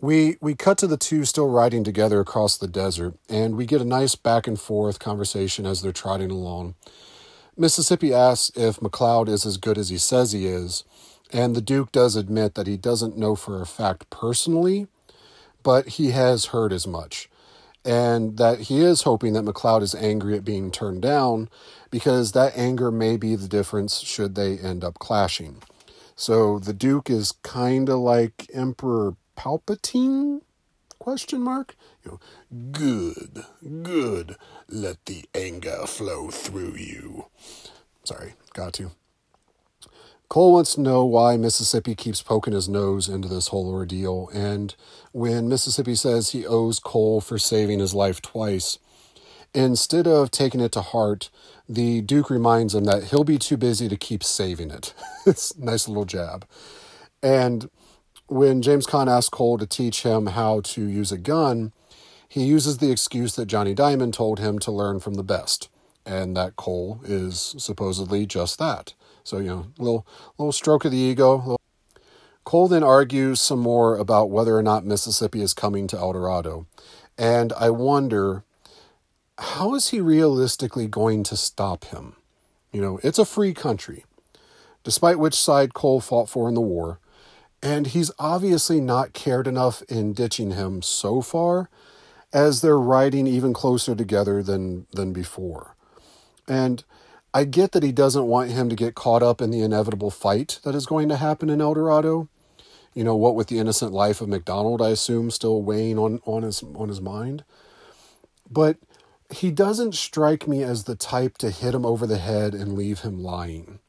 We 0.00 0.36
we 0.40 0.54
cut 0.54 0.78
to 0.78 0.86
the 0.86 0.96
two 0.96 1.24
still 1.24 1.48
riding 1.48 1.84
together 1.84 2.20
across 2.20 2.56
the 2.56 2.68
desert, 2.68 3.14
and 3.28 3.56
we 3.56 3.66
get 3.66 3.80
a 3.80 3.86
nice 3.86 4.14
back 4.14 4.46
and 4.46 4.60
forth 4.60 4.98
conversation 4.98 5.66
as 5.66 5.82
they're 5.82 5.92
trotting 5.92 6.30
along. 6.30 6.74
Mississippi 7.56 8.12
asks 8.12 8.56
if 8.56 8.80
McLeod 8.80 9.28
is 9.28 9.46
as 9.46 9.56
good 9.56 9.78
as 9.78 9.88
he 9.88 9.98
says 9.98 10.32
he 10.32 10.46
is, 10.46 10.84
and 11.32 11.54
the 11.54 11.60
Duke 11.60 11.92
does 11.92 12.16
admit 12.16 12.54
that 12.54 12.66
he 12.66 12.76
doesn't 12.76 13.16
know 13.16 13.36
for 13.36 13.60
a 13.62 13.66
fact 13.66 14.10
personally, 14.10 14.88
but 15.62 15.88
he 15.90 16.10
has 16.10 16.46
heard 16.46 16.72
as 16.72 16.86
much 16.86 17.28
and 17.84 18.38
that 18.38 18.60
he 18.60 18.80
is 18.80 19.02
hoping 19.02 19.34
that 19.34 19.44
McLeod 19.44 19.82
is 19.82 19.94
angry 19.94 20.36
at 20.36 20.44
being 20.44 20.70
turned 20.70 21.02
down 21.02 21.48
because 21.90 22.32
that 22.32 22.56
anger 22.56 22.90
may 22.90 23.16
be 23.16 23.36
the 23.36 23.48
difference 23.48 24.00
should 24.00 24.34
they 24.34 24.56
end 24.58 24.82
up 24.82 24.98
clashing. 24.98 25.62
So 26.16 26.58
the 26.58 26.72
Duke 26.72 27.10
is 27.10 27.32
kind 27.42 27.88
of 27.88 27.98
like 27.98 28.48
Emperor 28.54 29.16
Palpatine? 29.36 30.40
Question 30.98 31.42
mark. 31.42 31.76
You 32.04 32.12
know, 32.12 32.20
good, 32.72 33.44
good. 33.82 34.36
let 34.68 35.04
the 35.06 35.24
anger 35.34 35.86
flow 35.86 36.30
through 36.30 36.76
you. 36.76 37.26
Sorry, 38.04 38.34
got 38.54 38.72
to. 38.74 38.92
Cole 40.28 40.52
wants 40.52 40.74
to 40.74 40.80
know 40.80 41.04
why 41.04 41.36
Mississippi 41.36 41.94
keeps 41.94 42.22
poking 42.22 42.54
his 42.54 42.68
nose 42.68 43.08
into 43.08 43.28
this 43.28 43.48
whole 43.48 43.70
ordeal, 43.70 44.30
and 44.32 44.74
when 45.12 45.48
Mississippi 45.48 45.94
says 45.94 46.30
he 46.30 46.46
owes 46.46 46.80
Cole 46.80 47.20
for 47.20 47.38
saving 47.38 47.78
his 47.78 47.94
life 47.94 48.22
twice, 48.22 48.78
instead 49.54 50.06
of 50.06 50.30
taking 50.30 50.60
it 50.60 50.72
to 50.72 50.80
heart, 50.80 51.30
the 51.68 52.00
Duke 52.00 52.30
reminds 52.30 52.74
him 52.74 52.84
that 52.84 53.04
he'll 53.04 53.24
be 53.24 53.38
too 53.38 53.56
busy 53.56 53.88
to 53.88 53.96
keep 53.96 54.24
saving 54.24 54.70
it. 54.70 54.94
it's 55.26 55.52
a 55.52 55.64
nice 55.64 55.86
little 55.86 56.04
jab. 56.04 56.46
And 57.22 57.70
when 58.34 58.62
James 58.62 58.84
Caan 58.84 59.06
asks 59.06 59.28
Cole 59.28 59.58
to 59.58 59.66
teach 59.66 60.02
him 60.02 60.26
how 60.26 60.60
to 60.62 60.82
use 60.82 61.12
a 61.12 61.18
gun, 61.18 61.72
he 62.28 62.42
uses 62.42 62.78
the 62.78 62.90
excuse 62.90 63.36
that 63.36 63.46
Johnny 63.46 63.74
Diamond 63.74 64.12
told 64.12 64.40
him 64.40 64.58
to 64.58 64.72
learn 64.72 64.98
from 64.98 65.14
the 65.14 65.22
best, 65.22 65.68
and 66.04 66.36
that 66.36 66.56
Cole 66.56 66.98
is 67.04 67.54
supposedly 67.58 68.26
just 68.26 68.58
that. 68.58 68.92
So, 69.22 69.38
you 69.38 69.46
know, 69.46 69.66
little 69.78 70.04
little 70.36 70.50
stroke 70.50 70.84
of 70.84 70.90
the 70.90 70.98
ego. 70.98 71.36
Little... 71.36 71.60
Cole 72.42 72.66
then 72.66 72.82
argues 72.82 73.40
some 73.40 73.60
more 73.60 73.96
about 73.96 74.30
whether 74.30 74.56
or 74.56 74.64
not 74.64 74.84
Mississippi 74.84 75.40
is 75.40 75.54
coming 75.54 75.86
to 75.86 75.96
El 75.96 76.14
Dorado. 76.14 76.66
And 77.16 77.52
I 77.52 77.70
wonder, 77.70 78.42
how 79.38 79.76
is 79.76 79.90
he 79.90 80.00
realistically 80.00 80.88
going 80.88 81.22
to 81.22 81.36
stop 81.36 81.84
him? 81.84 82.16
You 82.72 82.82
know, 82.82 82.98
it's 83.04 83.20
a 83.20 83.24
free 83.24 83.54
country, 83.54 84.04
despite 84.82 85.20
which 85.20 85.36
side 85.36 85.72
Cole 85.72 86.00
fought 86.00 86.28
for 86.28 86.48
in 86.48 86.54
the 86.54 86.60
war. 86.60 86.98
And 87.64 87.86
he's 87.86 88.10
obviously 88.18 88.78
not 88.78 89.14
cared 89.14 89.46
enough 89.46 89.80
in 89.88 90.12
ditching 90.12 90.50
him 90.50 90.82
so 90.82 91.22
far 91.22 91.70
as 92.30 92.60
they're 92.60 92.78
riding 92.78 93.26
even 93.26 93.54
closer 93.54 93.94
together 93.94 94.42
than, 94.42 94.86
than 94.92 95.14
before. 95.14 95.74
And 96.46 96.84
I 97.32 97.44
get 97.44 97.72
that 97.72 97.82
he 97.82 97.90
doesn't 97.90 98.26
want 98.26 98.50
him 98.50 98.68
to 98.68 98.76
get 98.76 98.94
caught 98.94 99.22
up 99.22 99.40
in 99.40 99.50
the 99.50 99.62
inevitable 99.62 100.10
fight 100.10 100.60
that 100.62 100.74
is 100.74 100.84
going 100.84 101.08
to 101.08 101.16
happen 101.16 101.48
in 101.48 101.62
El 101.62 101.72
Dorado. 101.72 102.28
You 102.92 103.02
know, 103.02 103.16
what 103.16 103.34
with 103.34 103.46
the 103.46 103.58
innocent 103.58 103.92
life 103.92 104.20
of 104.20 104.28
McDonald, 104.28 104.82
I 104.82 104.90
assume, 104.90 105.30
still 105.30 105.62
weighing 105.62 105.98
on, 105.98 106.20
on 106.26 106.42
his 106.42 106.62
on 106.62 106.88
his 106.88 107.00
mind. 107.00 107.44
But 108.48 108.76
he 109.30 109.50
doesn't 109.50 109.94
strike 109.94 110.46
me 110.46 110.62
as 110.62 110.84
the 110.84 110.94
type 110.94 111.38
to 111.38 111.50
hit 111.50 111.74
him 111.74 111.86
over 111.86 112.06
the 112.06 112.18
head 112.18 112.54
and 112.54 112.74
leave 112.74 113.00
him 113.00 113.18
lying. 113.18 113.80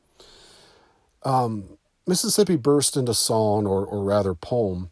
Um, 1.24 1.78
Mississippi 2.08 2.56
burst 2.56 2.96
into 2.96 3.14
song, 3.14 3.66
or, 3.66 3.86
or 3.86 4.04
rather 4.04 4.34
poem, 4.34 4.92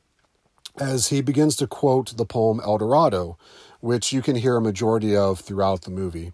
as 0.80 1.10
he 1.10 1.22
begins 1.22 1.56
to 1.58 1.68
quote 1.68 2.18
the 2.18 2.26
poem 2.26 2.60
El 2.64 2.80
Dorado, 2.80 3.38
which 3.82 4.12
you 4.12 4.22
can 4.22 4.36
hear 4.36 4.58
a 4.58 4.62
majority 4.62 5.16
of 5.16 5.40
throughout 5.40 5.84
the 5.84 5.92
movie. 5.92 6.34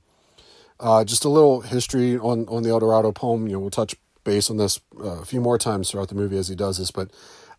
Uh, 0.80 1.04
just 1.04 1.26
a 1.26 1.30
little 1.30 1.62
history 1.62 2.18
on, 2.18 2.48
on 2.48 2.64
the 2.64 2.70
El 2.70 2.80
Dorado 2.80 3.12
poem. 3.12 3.48
You 3.48 3.54
know, 3.54 3.60
we'll 3.60 3.70
touch 3.70 3.96
base 4.24 4.50
on 4.50 4.58
this 4.58 4.80
uh, 5.00 5.22
a 5.22 5.26
few 5.26 5.42
more 5.42 5.58
times 5.58 5.92
throughout 5.92 6.10
the 6.10 6.16
movie 6.16 6.38
as 6.38 6.48
he 6.48 6.56
does 6.56 6.78
this, 6.78 6.92
but 6.92 7.12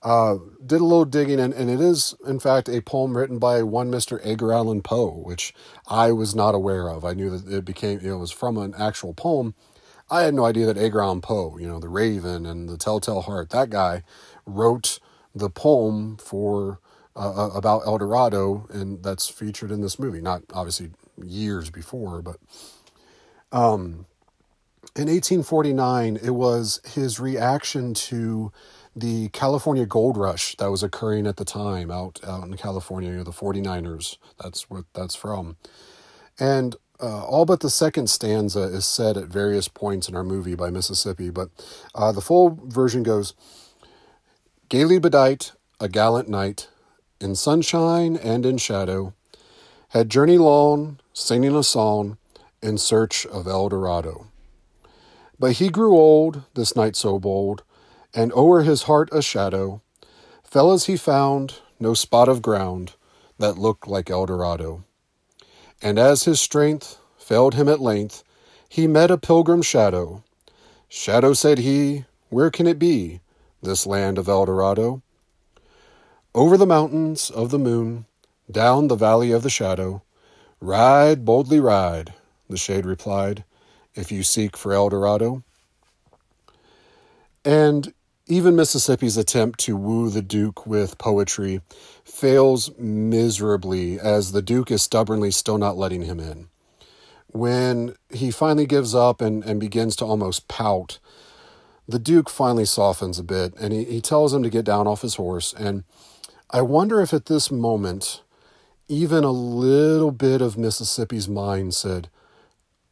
uh, 0.03 0.37
did 0.65 0.81
a 0.81 0.85
little 0.85 1.05
digging, 1.05 1.39
and, 1.39 1.53
and 1.53 1.69
it 1.69 1.81
is, 1.81 2.15
in 2.27 2.41
fact, 2.41 2.69
a 2.69 2.81
poem 2.81 3.17
written 3.17 3.39
by 3.39 3.62
one 3.62 3.91
Mr. 3.91 4.19
Edgar 4.25 4.53
Allan 4.53 4.81
Poe, 4.81 5.11
which 5.11 5.53
I 5.87 6.12
was 6.12 6.35
not 6.35 6.55
aware 6.55 6.89
of. 6.89 7.05
I 7.05 7.12
knew 7.12 7.37
that 7.37 7.53
it 7.53 7.65
became, 7.67 8.00
you 8.00 8.09
know, 8.09 8.17
it 8.17 8.21
was 8.21 8.31
from 8.31 8.57
an 8.57 8.75
actual 8.79 9.12
poem. 9.12 9.55
I 10.11 10.23
had 10.23 10.35
no 10.35 10.45
idea 10.45 10.67
that 10.67 10.76
Edgar 10.76 11.14
Poe, 11.21 11.57
you 11.59 11.69
know, 11.69 11.79
The 11.79 11.88
Raven 11.88 12.45
and 12.45 12.69
The 12.69 12.76
Telltale 12.76 13.23
Heart, 13.23 13.50
that 13.50 13.71
guy 13.71 14.02
wrote 14.45 14.99
the 15.35 15.50
poem 15.50 16.17
for 16.17 16.81
uh, 17.14 17.47
uh 17.47 17.50
about 17.50 17.83
El 17.87 17.99
Dorado, 17.99 18.67
and 18.71 19.02
that's 19.02 19.29
featured 19.29 19.71
in 19.71 19.81
this 19.81 19.99
movie. 19.99 20.21
Not 20.21 20.43
obviously 20.52 20.90
years 21.23 21.71
before, 21.71 22.23
but 22.23 22.37
um, 23.52 24.07
in 24.97 25.07
1849, 25.07 26.19
it 26.23 26.31
was 26.31 26.81
his 26.85 27.21
reaction 27.21 27.95
to 27.95 28.52
the 28.97 29.29
California 29.29 29.87
gold 29.87 30.17
rush 30.17 30.57
that 30.57 30.71
was 30.71 30.83
occurring 30.83 31.26
at 31.26 31.37
the 31.37 31.45
time 31.45 31.90
out, 31.90 32.19
out 32.26 32.45
in 32.45 32.57
California, 32.57 33.11
you 33.11 33.17
know, 33.17 33.25
the 33.25 33.31
49ers. 33.31 34.19
That's 34.43 34.69
what 34.69 34.85
that's 34.95 35.14
from. 35.14 35.57
And 36.38 36.75
uh, 37.02 37.25
all 37.25 37.45
but 37.45 37.61
the 37.61 37.71
second 37.71 38.09
stanza 38.09 38.62
is 38.62 38.85
said 38.85 39.16
at 39.16 39.28
various 39.28 39.69
points 39.69 40.09
in 40.09 40.16
our 40.16 40.25
movie 40.25 40.54
by 40.54 40.71
Mississippi, 40.71 41.30
but 41.30 41.50
uh, 41.95 42.12
the 42.12 42.21
full 42.21 42.59
version 42.64 43.02
goes 43.02 43.35
Gaily 44.69 45.00
bedight, 45.00 45.52
a 45.80 45.88
gallant 45.88 46.28
knight, 46.28 46.69
in 47.21 47.35
sunshine 47.35 48.16
and 48.16 48.47
in 48.47 48.57
shadow, 48.57 49.14
had 49.88 50.09
journeyed 50.09 50.38
long, 50.38 51.00
singing 51.12 51.57
a 51.57 51.64
song, 51.64 52.19
in 52.62 52.78
search 52.78 53.26
of 53.26 53.47
El 53.49 53.69
Dorado. 53.69 54.26
But 55.38 55.52
he 55.52 55.71
grew 55.71 55.97
old, 55.97 56.45
this 56.54 56.76
knight 56.76 56.95
so 56.95 57.19
bold, 57.19 57.62
and 58.14 58.33
o'er 58.33 58.62
his 58.62 58.85
heart 58.85 59.09
a 59.12 59.23
shadow 59.23 59.83
fell 60.45 60.73
as 60.73 60.85
he 60.85 60.97
found 60.97 61.61
no 61.78 61.95
spot 61.95 62.28
of 62.28 62.42
ground 62.42 62.95
that 63.38 63.59
looked 63.59 63.88
like 63.88 64.11
El 64.11 64.26
Dorado. 64.26 64.85
And 65.83 65.99
as 65.99 66.25
his 66.25 66.41
strength 66.41 66.99
failed 67.17 67.55
him 67.55 67.69
at 67.69 67.81
length, 67.81 68.23
he 68.69 68.87
met 68.87 69.11
a 69.11 69.19
pilgrim 69.19 69.63
shadow. 69.63 70.23
Shadow, 70.89 71.33
said 71.33 71.59
he, 71.59 72.05
where 72.29 72.51
can 72.51 72.67
it 72.67 72.79
be, 72.79 73.21
this 73.63 73.87
land 73.87 74.19
of 74.19 74.29
El 74.29 74.47
Dorado? 74.47 75.03
Over 76.35 76.57
the 76.57 76.67
mountains 76.67 77.31
of 77.31 77.51
the 77.51 77.59
moon, 77.59 78.07
down 78.51 78.89
the 78.89 78.97
valley 78.97 79.33
of 79.33 79.43
the 79.43 79.51
shadow, 79.51 80.03
ride, 80.61 81.25
boldly 81.25 81.61
ride, 81.61 82.15
the 82.49 82.57
shade 82.57 82.85
replied, 82.85 83.45
if 83.95 84.13
you 84.13 84.23
seek 84.23 84.57
for 84.57 84.73
El 84.73 84.89
Dorado. 84.91 85.43
And 87.45 87.93
even 88.31 88.55
Mississippi's 88.55 89.17
attempt 89.17 89.59
to 89.61 89.77
woo 89.77 90.09
the 90.09 90.23
Duke 90.23 90.65
with 90.65 90.99
poetry 90.99 91.61
fails 92.05 92.71
miserably 92.79 93.99
as 93.99 94.31
the 94.31 94.41
Duke 94.41 94.71
is 94.71 94.83
stubbornly 94.83 95.33
still 95.33 95.59
not 95.59 95.77
letting 95.77 96.03
him 96.03 96.21
in. 96.21 96.49
When 97.33 97.97
he 98.09 98.31
finally 98.31 98.67
gives 98.67 98.95
up 98.95 99.21
and, 99.21 99.45
and 99.45 99.59
begins 99.59 99.97
to 99.97 100.05
almost 100.05 100.47
pout, 100.47 101.01
the 101.89 101.99
Duke 101.99 102.31
finally 102.31 102.65
softens 102.65 103.19
a 103.19 103.25
bit 103.25 103.53
and 103.59 103.73
he, 103.73 103.83
he 103.85 104.01
tells 104.01 104.33
him 104.33 104.45
to 104.45 104.51
get 104.51 104.65
down 104.65 104.87
off 104.87 105.03
his 105.03 105.17
horse. 105.17 105.53
And 105.53 105.83
I 106.51 106.63
wonder 106.63 107.01
if 107.01 107.13
at 107.13 107.27
this 107.27 107.51
moment, 107.51 108.23
even 108.87 109.25
a 109.25 109.33
little 109.33 110.13
bit 110.13 110.41
of 110.41 110.57
Mississippi's 110.57 111.29
mind 111.29 111.75
said, 111.75 112.09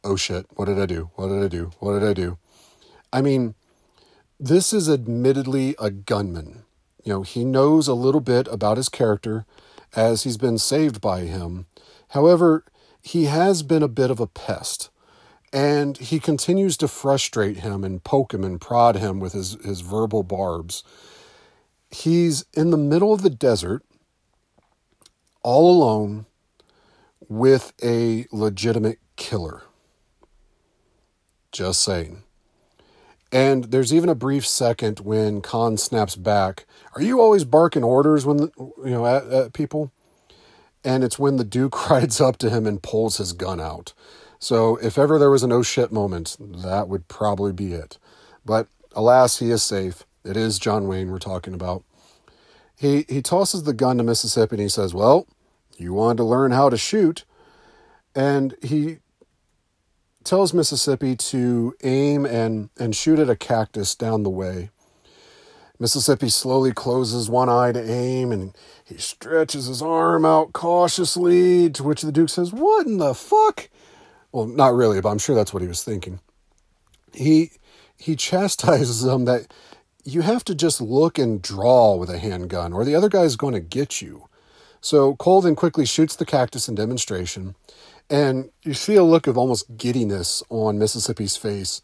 oh 0.03 0.17
shit, 0.17 0.47
what 0.55 0.65
did 0.65 0.79
I 0.79 0.85
do? 0.85 1.11
What 1.15 1.29
did 1.29 1.41
I 1.41 1.47
do? 1.47 1.71
What 1.79 1.97
did 1.97 2.09
I 2.09 2.13
do? 2.13 2.37
I 3.13 3.21
mean, 3.21 3.55
this 4.39 4.71
is 4.71 4.89
admittedly 4.89 5.75
a 5.79 5.91
gunman. 5.91 6.63
You 7.03 7.13
know, 7.13 7.21
he 7.23 7.43
knows 7.43 7.87
a 7.87 7.93
little 7.93 8.21
bit 8.21 8.47
about 8.47 8.77
his 8.77 8.89
character 8.89 9.45
as 9.95 10.23
he's 10.23 10.37
been 10.37 10.57
saved 10.57 11.01
by 11.01 11.21
him. 11.21 11.65
However, 12.09 12.63
he 13.01 13.25
has 13.25 13.63
been 13.63 13.83
a 13.83 13.87
bit 13.87 14.11
of 14.11 14.19
a 14.19 14.27
pest. 14.27 14.89
And 15.51 15.97
he 15.97 16.19
continues 16.19 16.77
to 16.77 16.87
frustrate 16.87 17.57
him 17.57 17.83
and 17.83 18.03
poke 18.03 18.33
him 18.33 18.43
and 18.43 18.61
prod 18.61 18.97
him 18.97 19.19
with 19.19 19.33
his, 19.33 19.57
his 19.65 19.81
verbal 19.81 20.21
barbs. 20.21 20.83
He's 21.89 22.45
in 22.53 22.69
the 22.69 22.77
middle 22.77 23.11
of 23.11 23.23
the 23.23 23.31
desert, 23.31 23.83
all 25.41 25.75
alone, 25.75 26.27
with 27.27 27.73
a 27.83 28.27
legitimate 28.31 28.99
killer. 29.15 29.63
Just 31.51 31.81
saying. 31.81 32.21
And 33.31 33.65
there's 33.65 33.93
even 33.93 34.09
a 34.09 34.15
brief 34.15 34.45
second 34.45 35.01
when 35.01 35.41
Caan 35.41 35.77
snaps 35.77 36.15
back. 36.15 36.65
Are 36.95 37.01
you 37.01 37.21
always 37.21 37.43
barking 37.43 37.83
orders 37.83 38.25
when 38.25 38.37
the, 38.37 38.51
you 38.57 38.91
know 38.91 39.05
at, 39.05 39.27
at 39.27 39.53
people? 39.53 39.91
And 40.83 41.03
it's 41.03 41.19
when 41.19 41.37
the 41.37 41.43
Duke 41.43 41.89
rides 41.89 42.19
up 42.19 42.37
to 42.37 42.49
him 42.49 42.65
and 42.65 42.81
pulls 42.81 43.17
his 43.17 43.33
gun 43.33 43.59
out. 43.59 43.93
So 44.39 44.77
if 44.77 44.97
ever 44.97 45.19
there 45.19 45.29
was 45.29 45.43
an 45.43 45.51
oh 45.51 45.63
shit 45.63 45.91
moment, 45.91 46.37
that 46.39 46.87
would 46.87 47.07
probably 47.07 47.51
be 47.51 47.73
it. 47.73 47.97
But 48.45 48.67
alas, 48.93 49.39
he 49.39 49.51
is 49.51 49.61
safe. 49.61 50.05
It 50.23 50.37
is 50.37 50.59
John 50.59 50.87
Wayne 50.87 51.11
we're 51.11 51.19
talking 51.19 51.53
about. 51.53 51.83
He 52.75 53.05
he 53.09 53.21
tosses 53.21 53.63
the 53.63 53.73
gun 53.73 53.97
to 53.97 54.03
Mississippi 54.03 54.55
and 54.55 54.61
he 54.61 54.69
says, 54.69 54.93
"Well, 54.93 55.27
you 55.77 55.93
wanted 55.93 56.17
to 56.17 56.23
learn 56.23 56.51
how 56.51 56.69
to 56.69 56.77
shoot." 56.77 57.25
And 58.15 58.55
he 58.61 58.99
tells 60.23 60.53
Mississippi 60.53 61.15
to 61.15 61.75
aim 61.83 62.25
and, 62.25 62.69
and 62.77 62.95
shoot 62.95 63.19
at 63.19 63.29
a 63.29 63.35
cactus 63.35 63.95
down 63.95 64.23
the 64.23 64.29
way. 64.29 64.69
Mississippi 65.79 66.27
slowly 66.27 66.73
closes 66.73 67.29
one 67.29 67.47
eye 67.47 67.71
to 67.71 67.89
aim 67.89 68.33
and 68.33 68.53
he 68.83 68.97
stretches 68.97 69.67
his 69.67 69.81
arm 69.81 70.25
out 70.25 70.51
cautiously, 70.51 71.69
to 71.69 71.83
which 71.83 72.01
the 72.01 72.11
Duke 72.11 72.29
says, 72.29 72.51
What 72.51 72.85
in 72.85 72.97
the 72.97 73.13
fuck? 73.13 73.69
Well, 74.31 74.45
not 74.45 74.75
really, 74.75 74.99
but 74.99 75.09
I'm 75.09 75.17
sure 75.17 75.35
that's 75.35 75.53
what 75.53 75.61
he 75.61 75.69
was 75.69 75.83
thinking. 75.83 76.19
He 77.13 77.51
he 77.95 78.15
chastises 78.15 79.03
him 79.03 79.25
that 79.25 79.53
you 80.03 80.21
have 80.21 80.43
to 80.45 80.55
just 80.55 80.81
look 80.81 81.17
and 81.17 81.41
draw 81.41 81.95
with 81.95 82.09
a 82.09 82.17
handgun, 82.17 82.73
or 82.73 82.83
the 82.83 82.95
other 82.95 83.09
guy's 83.09 83.35
going 83.35 83.53
to 83.53 83.59
get 83.59 84.01
you. 84.01 84.27
So 84.81 85.15
Cole 85.15 85.41
then 85.41 85.55
quickly 85.55 85.85
shoots 85.85 86.15
the 86.15 86.25
cactus 86.25 86.69
in 86.69 86.75
demonstration, 86.75 87.55
And 88.09 88.49
you 88.63 88.73
see 88.73 88.95
a 88.95 89.03
look 89.03 89.27
of 89.27 89.37
almost 89.37 89.77
giddiness 89.77 90.43
on 90.49 90.79
Mississippi's 90.79 91.37
face. 91.37 91.81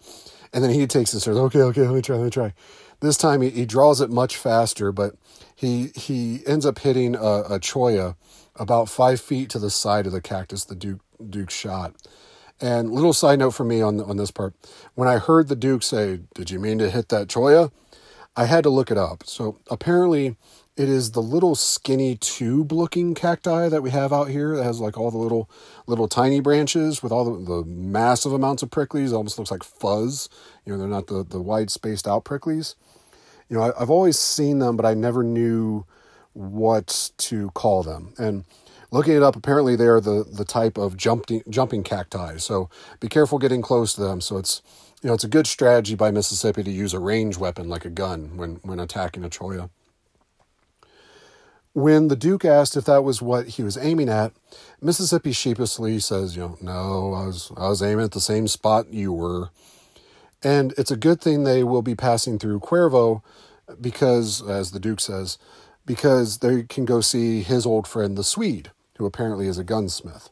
And 0.54 0.64
then 0.64 0.72
he 0.72 0.88
takes 0.88 1.14
and 1.14 1.22
says, 1.22 1.38
okay, 1.38 1.62
okay, 1.62 1.82
let 1.82 1.94
me 1.94 2.02
try, 2.02 2.16
let 2.16 2.26
me 2.26 2.30
try. 2.32 2.54
This 3.02 3.18
time 3.18 3.42
he, 3.42 3.50
he 3.50 3.66
draws 3.66 4.02
it 4.02 4.10
much 4.10 4.38
faster, 4.38 4.92
but 4.92 5.16
he 5.56 5.92
he 5.96 6.42
ends 6.48 6.66
up 6.66 6.80
hitting 6.80 7.16
a, 7.16 7.44
a 7.50 7.60
cholla 7.60 8.16
about 8.56 8.90
five 8.90 9.20
feet 9.20 9.50
to 9.52 9.60
the 9.60 9.70
side 9.70 10.06
of 10.06 10.12
the 10.14 10.22
cactus 10.22 10.66
the 10.66 10.76
Duke 10.76 11.02
Duke 11.30 11.52
shot. 11.52 11.94
And 12.62 12.92
little 12.92 13.14
side 13.14 13.40
note 13.40 13.52
for 13.52 13.66
me 13.66 13.82
on 13.82 14.00
on 14.02 14.18
this 14.18 14.32
part, 14.32 14.54
when 14.96 15.08
I 15.10 15.18
heard 15.18 15.50
the 15.50 15.56
Duke 15.56 15.84
say, 15.84 16.22
"Did 16.34 16.50
you 16.50 16.60
mean 16.60 16.78
to 16.80 16.90
hit 16.90 17.10
that 17.10 17.28
cholla?" 17.28 17.72
I 18.38 18.46
had 18.46 18.64
to 18.64 18.70
look 18.70 18.92
it 18.92 18.98
up. 18.98 19.24
So 19.26 19.60
apparently, 19.70 20.36
it 20.78 20.90
is 20.90 21.12
the 21.12 21.22
little 21.22 21.56
skinny 21.56 22.16
tube 22.18 22.72
looking 22.72 23.14
cacti 23.14 23.70
that 23.70 23.82
we 23.82 23.92
have 23.92 24.12
out 24.12 24.28
here 24.30 24.58
that 24.58 24.64
has 24.64 24.82
like 24.82 24.98
all 24.98 25.10
the 25.10 25.18
little 25.18 25.50
little 25.88 26.08
tiny 26.08 26.42
branches 26.42 27.02
with 27.02 27.14
all 27.14 27.24
the, 27.24 27.46
the 27.46 27.64
massive 27.66 28.34
amounts 28.34 28.62
of 28.62 28.70
pricklies. 28.70 29.12
It 29.12 29.16
almost 29.16 29.38
looks 29.38 29.52
like 29.52 29.64
fuzz. 29.64 30.28
You 30.66 30.74
know, 30.74 30.80
they're 30.80 30.88
not 30.88 31.08
the, 31.08 31.24
the 31.24 31.42
wide 31.42 31.70
spaced 31.70 32.08
out 32.08 32.26
pricklies. 32.26 32.76
You 33.50 33.58
know, 33.58 33.64
I, 33.64 33.82
I've 33.82 33.90
always 33.90 34.20
seen 34.20 34.60
them, 34.60 34.76
but 34.76 34.86
I 34.86 34.94
never 34.94 35.24
knew 35.24 35.86
what 36.34 37.12
to 37.20 37.52
call 37.52 37.82
them. 37.82 38.14
And 38.18 38.44
looking 38.92 39.16
it 39.16 39.24
up, 39.24 39.38
apparently 39.38 39.78
they're 39.78 40.02
the, 40.02 40.26
the 40.30 40.46
type 40.46 40.78
of 40.78 40.98
jumping 40.98 41.44
jumping 41.50 41.84
cacti. 41.84 42.36
So 42.38 42.70
be 43.00 43.08
careful 43.08 43.40
getting 43.40 43.62
close 43.62 43.94
to 43.94 44.02
them. 44.02 44.20
So 44.20 44.38
it's 44.38 44.62
you 45.02 45.08
know 45.08 45.14
it's 45.14 45.24
a 45.24 45.30
good 45.30 45.48
strategy 45.48 45.96
by 45.96 46.12
Mississippi 46.12 46.64
to 46.64 46.72
use 46.72 46.94
a 46.94 47.00
range 47.00 47.38
weapon 47.38 47.70
like 47.70 47.86
a 47.86 47.90
gun 47.90 48.36
when 48.36 48.56
when 48.64 48.82
attacking 48.82 49.24
a 49.24 49.30
cholla. 49.30 49.70
When 51.76 52.08
the 52.08 52.16
Duke 52.16 52.46
asked 52.46 52.78
if 52.78 52.86
that 52.86 53.04
was 53.04 53.22
what 53.22 53.50
he 53.50 53.62
was 53.62 53.78
aiming 53.78 54.08
at, 54.08 54.32
Mississippi 54.80 55.34
sheepishly 55.34 56.00
says, 56.00 56.34
"You 56.34 56.42
know, 56.42 56.58
no, 56.62 57.14
I 57.14 57.26
was 57.26 57.52
I 57.58 57.68
was 57.68 57.84
aiming 57.84 58.06
at 58.06 58.12
the 58.12 58.22
same 58.22 58.48
spot 58.48 58.94
you 58.94 59.12
were." 59.12 59.50
And 60.42 60.74
it's 60.78 60.90
a 60.90 60.96
good 60.96 61.20
thing 61.20 61.44
they 61.44 61.66
will 61.66 61.82
be 61.82 61.94
passing 61.94 62.40
through 62.40 62.62
Cuervo 62.62 63.22
because, 63.82 64.42
as 64.42 64.72
the 64.72 64.80
Duke 64.80 65.02
says, 65.02 65.38
because 65.86 66.38
they 66.38 66.64
can 66.64 66.86
go 66.86 67.02
see 67.02 67.44
his 67.44 67.66
old 67.66 67.88
friend, 67.88 68.18
the 68.18 68.24
Swede, 68.24 68.72
who 68.98 69.06
apparently 69.06 69.50
is 69.50 69.58
a 69.58 69.64
gunsmith. 69.66 70.30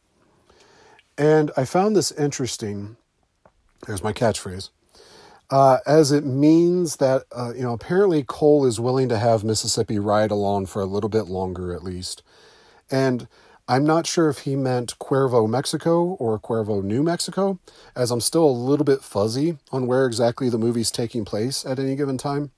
And 1.17 1.51
I 1.57 1.65
found 1.65 1.93
this 1.93 2.13
interesting. 2.13 2.95
There's 3.85 4.01
my 4.01 4.13
catchphrase. 4.13 4.69
Uh, 5.53 5.77
as 5.85 6.11
it 6.11 6.25
means 6.25 6.95
that, 6.95 7.25
uh, 7.31 7.53
you 7.55 7.61
know, 7.61 7.73
apparently 7.73 8.23
Cole 8.23 8.65
is 8.65 8.79
willing 8.79 9.07
to 9.07 9.19
have 9.19 9.43
Mississippi 9.43 9.99
ride 9.99 10.31
along 10.31 10.65
for 10.65 10.81
a 10.81 10.87
little 10.87 11.11
bit 11.11 11.25
longer 11.25 11.75
at 11.75 11.83
least. 11.83 12.23
And 12.89 13.27
I'm 13.67 13.85
not 13.85 14.07
sure 14.07 14.29
if 14.29 14.39
he 14.39 14.55
meant 14.55 14.97
Cuervo, 14.97 15.47
Mexico 15.47 16.15
or 16.15 16.39
Cuervo, 16.39 16.83
New 16.83 17.03
Mexico, 17.03 17.59
as 17.95 18.09
I'm 18.09 18.19
still 18.19 18.45
a 18.45 18.49
little 18.49 18.83
bit 18.83 19.03
fuzzy 19.03 19.59
on 19.71 19.85
where 19.85 20.07
exactly 20.07 20.49
the 20.49 20.57
movie's 20.57 20.89
taking 20.89 21.23
place 21.23 21.67
at 21.67 21.77
any 21.77 21.95
given 21.95 22.17
time. 22.17 22.49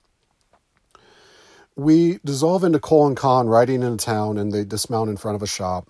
We 1.75 2.19
dissolve 2.23 2.63
into 2.63 2.79
Cole 2.79 3.07
and 3.07 3.17
Caan 3.17 3.49
riding 3.49 3.83
in 3.83 3.91
a 3.91 3.97
town 3.97 4.37
and 4.37 4.53
they 4.53 4.63
dismount 4.63 5.09
in 5.09 5.17
front 5.17 5.35
of 5.35 5.43
a 5.43 5.47
shop. 5.47 5.89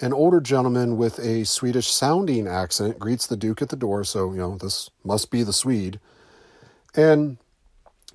An 0.00 0.12
older 0.12 0.40
gentleman 0.40 0.96
with 0.96 1.20
a 1.20 1.44
Swedish 1.44 1.86
sounding 1.86 2.48
accent 2.48 2.98
greets 2.98 3.28
the 3.28 3.36
Duke 3.36 3.62
at 3.62 3.68
the 3.68 3.76
door, 3.76 4.02
so, 4.02 4.32
you 4.32 4.38
know, 4.38 4.56
this 4.56 4.90
must 5.04 5.30
be 5.30 5.44
the 5.44 5.52
Swede. 5.52 6.00
And 6.94 7.38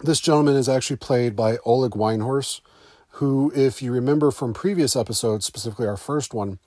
this 0.02 0.20
gentleman 0.20 0.56
is 0.56 0.70
actually 0.70 0.98
played 0.98 1.36
by 1.36 1.58
Olaf 1.66 1.94
Wieghorst, 1.94 2.62
who, 3.12 3.52
if 3.56 3.82
you 3.82 3.92
remember 3.92 4.30
from 4.30 4.54
previous 4.54 4.96
episodes, 4.96 5.46
specifically 5.46 5.88
our 5.88 5.98
first 5.98 6.34
one, 6.34 6.60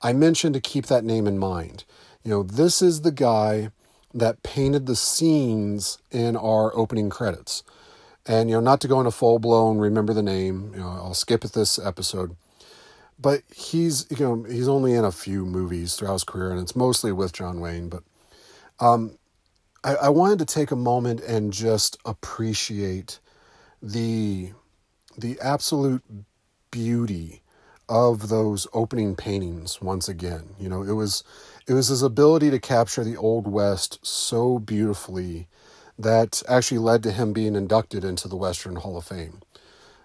I 0.00 0.12
mentioned 0.12 0.54
to 0.54 0.60
keep 0.60 0.86
that 0.86 1.04
name 1.04 1.26
in 1.26 1.38
mind. 1.38 1.84
You 2.22 2.30
know, 2.30 2.42
this 2.42 2.80
is 2.80 3.00
the 3.00 3.10
guy 3.10 3.70
that 4.14 4.42
painted 4.42 4.86
the 4.86 4.96
scenes 4.96 5.98
in 6.10 6.36
our 6.36 6.74
opening 6.76 7.10
credits. 7.10 7.62
And, 8.26 8.48
you 8.48 8.56
know, 8.56 8.60
not 8.60 8.80
to 8.82 8.88
go 8.88 9.00
into 9.00 9.10
full 9.10 9.38
blown 9.38 9.78
remember 9.78 10.12
the 10.12 10.22
name, 10.22 10.72
you 10.74 10.80
know, 10.80 10.88
I'll 10.88 11.14
skip 11.14 11.44
at 11.44 11.52
this 11.52 11.78
episode. 11.78 12.36
But 13.18 13.42
he's, 13.52 14.06
you 14.10 14.24
know, 14.24 14.44
he's 14.44 14.68
only 14.68 14.94
in 14.94 15.04
a 15.04 15.10
few 15.10 15.44
movies 15.44 15.96
throughout 15.96 16.12
his 16.12 16.24
career, 16.24 16.52
and 16.52 16.60
it's 16.60 16.76
mostly 16.76 17.10
with 17.10 17.32
John 17.32 17.60
Wayne. 17.60 17.88
But 17.88 18.04
um, 18.78 19.18
I, 19.84 19.94
I 19.94 20.08
wanted 20.08 20.38
to 20.40 20.44
take 20.44 20.70
a 20.70 20.76
moment 20.76 21.20
and 21.20 21.52
just 21.52 21.98
appreciate 22.04 23.20
the 23.82 24.52
the 25.16 25.38
absolute 25.40 26.02
beauty 26.70 27.42
of 27.88 28.28
those 28.28 28.66
opening 28.72 29.16
paintings 29.16 29.80
once 29.80 30.08
again. 30.08 30.54
You 30.58 30.68
know, 30.68 30.82
it 30.82 30.92
was 30.92 31.24
it 31.66 31.72
was 31.74 31.88
his 31.88 32.02
ability 32.02 32.50
to 32.50 32.58
capture 32.58 33.04
the 33.04 33.16
old 33.16 33.46
west 33.46 33.98
so 34.02 34.58
beautifully 34.58 35.48
that 35.98 36.42
actually 36.48 36.78
led 36.78 37.02
to 37.02 37.12
him 37.12 37.32
being 37.32 37.56
inducted 37.56 38.04
into 38.04 38.28
the 38.28 38.36
Western 38.36 38.76
Hall 38.76 38.96
of 38.96 39.04
Fame. 39.04 39.40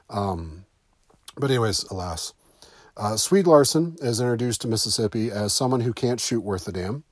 Um, 0.09 0.65
but 1.37 1.49
anyways, 1.49 1.83
alas. 1.85 2.33
Uh, 2.95 3.17
Swede 3.17 3.47
Larson 3.47 3.95
is 4.01 4.19
introduced 4.19 4.61
to 4.61 4.67
Mississippi 4.67 5.31
as 5.31 5.51
someone 5.53 5.81
who 5.81 5.93
can't 5.93 6.19
shoot 6.19 6.41
worth 6.41 6.67
a 6.67 6.71
damn. 6.71 7.03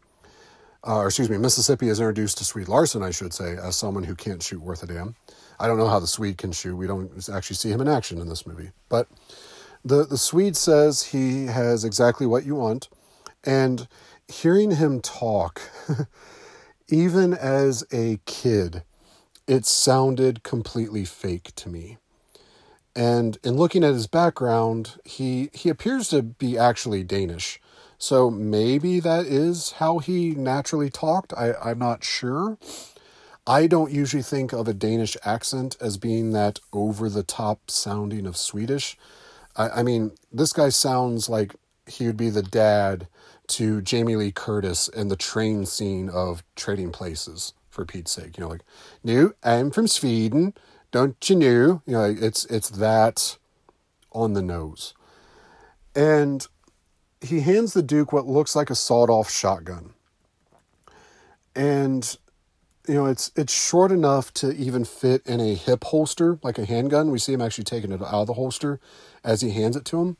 Uh, 0.85 0.97
or 0.97 1.07
excuse 1.07 1.29
me, 1.29 1.37
Mississippi 1.37 1.89
is 1.89 1.99
introduced 1.99 2.39
to 2.39 2.45
Swede 2.45 2.67
Larson, 2.67 3.03
I 3.03 3.11
should 3.11 3.33
say, 3.33 3.55
as 3.55 3.75
someone 3.75 4.03
who 4.03 4.15
can't 4.15 4.41
shoot 4.41 4.61
worth 4.61 4.81
a 4.81 4.87
damn. 4.87 5.15
I 5.59 5.67
don't 5.67 5.77
know 5.77 5.87
how 5.87 5.99
the 5.99 6.07
Swede 6.07 6.39
can 6.39 6.51
shoot. 6.51 6.75
We 6.75 6.87
don't 6.87 7.29
actually 7.29 7.55
see 7.55 7.69
him 7.69 7.81
in 7.81 7.87
action 7.87 8.19
in 8.19 8.29
this 8.29 8.47
movie. 8.47 8.71
But 8.89 9.07
the, 9.85 10.05
the 10.05 10.17
Swede 10.17 10.57
says 10.57 11.03
he 11.03 11.45
has 11.45 11.83
exactly 11.83 12.25
what 12.25 12.45
you 12.45 12.55
want. 12.55 12.89
And 13.43 13.87
hearing 14.27 14.71
him 14.71 15.01
talk, 15.01 15.61
even 16.87 17.33
as 17.33 17.83
a 17.91 18.19
kid, 18.25 18.83
it 19.47 19.65
sounded 19.65 20.41
completely 20.41 21.05
fake 21.05 21.53
to 21.57 21.69
me. 21.69 21.97
And 22.95 23.37
in 23.43 23.55
looking 23.55 23.83
at 23.83 23.93
his 23.93 24.07
background, 24.07 24.99
he, 25.05 25.49
he 25.53 25.69
appears 25.69 26.09
to 26.09 26.23
be 26.23 26.57
actually 26.57 27.03
Danish. 27.03 27.59
So 28.01 28.31
maybe 28.31 28.99
that 28.99 29.27
is 29.27 29.73
how 29.73 29.99
he 29.99 30.31
naturally 30.31 30.89
talked. 30.89 31.33
I, 31.37 31.53
I'm 31.63 31.77
not 31.77 32.03
sure. 32.03 32.57
I 33.45 33.67
don't 33.67 33.91
usually 33.91 34.23
think 34.23 34.53
of 34.53 34.67
a 34.67 34.73
Danish 34.73 35.15
accent 35.23 35.77
as 35.79 35.99
being 35.99 36.31
that 36.31 36.57
over 36.73 37.09
the 37.09 37.21
top 37.21 37.69
sounding 37.69 38.25
of 38.25 38.35
Swedish. 38.35 38.97
I, 39.55 39.69
I, 39.69 39.83
mean, 39.83 40.13
this 40.31 40.51
guy 40.51 40.69
sounds 40.69 41.29
like 41.29 41.55
he 41.85 42.07
would 42.07 42.17
be 42.17 42.31
the 42.31 42.41
dad 42.41 43.07
to 43.49 43.83
Jamie 43.83 44.15
Lee 44.15 44.31
Curtis 44.31 44.87
in 44.87 45.09
the 45.09 45.15
train 45.15 45.67
scene 45.67 46.09
of 46.09 46.43
Trading 46.55 46.91
Places, 46.91 47.53
for 47.69 47.85
Pete's 47.85 48.13
sake. 48.13 48.35
You 48.35 48.45
know, 48.45 48.49
like, 48.49 48.63
no, 49.03 49.33
I'm 49.43 49.69
from 49.69 49.85
Sweden. 49.85 50.55
Don't 50.89 51.29
you 51.29 51.35
know? 51.35 51.81
You 51.85 51.93
know, 51.93 52.15
it's 52.19 52.45
it's 52.45 52.71
that 52.71 53.37
on 54.11 54.33
the 54.33 54.41
nose. 54.41 54.95
And 55.93 56.47
he 57.21 57.41
hands 57.41 57.73
the 57.73 57.83
Duke 57.83 58.11
what 58.11 58.27
looks 58.27 58.55
like 58.55 58.69
a 58.69 58.75
sawed 58.75 59.09
off 59.09 59.29
shotgun. 59.29 59.93
And 61.55 62.17
you 62.87 62.95
know, 62.95 63.05
it's 63.05 63.31
it's 63.35 63.53
short 63.53 63.91
enough 63.91 64.33
to 64.35 64.51
even 64.53 64.85
fit 64.85 65.21
in 65.25 65.39
a 65.39 65.53
hip 65.53 65.83
holster, 65.83 66.39
like 66.41 66.57
a 66.57 66.65
handgun. 66.65 67.11
We 67.11 67.19
see 67.19 67.33
him 67.33 67.41
actually 67.41 67.65
taking 67.65 67.91
it 67.91 68.01
out 68.01 68.13
of 68.13 68.27
the 68.27 68.33
holster 68.33 68.79
as 69.23 69.41
he 69.41 69.51
hands 69.51 69.75
it 69.75 69.85
to 69.85 70.01
him. 70.01 70.17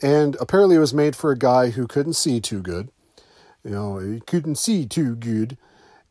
And 0.00 0.36
apparently, 0.40 0.76
it 0.76 0.80
was 0.80 0.92
made 0.92 1.14
for 1.14 1.30
a 1.30 1.38
guy 1.38 1.70
who 1.70 1.86
couldn't 1.86 2.14
see 2.14 2.40
too 2.40 2.60
good. 2.60 2.88
You 3.64 3.70
know, 3.70 3.98
he 3.98 4.20
couldn't 4.20 4.56
see 4.56 4.86
too 4.86 5.14
good. 5.14 5.56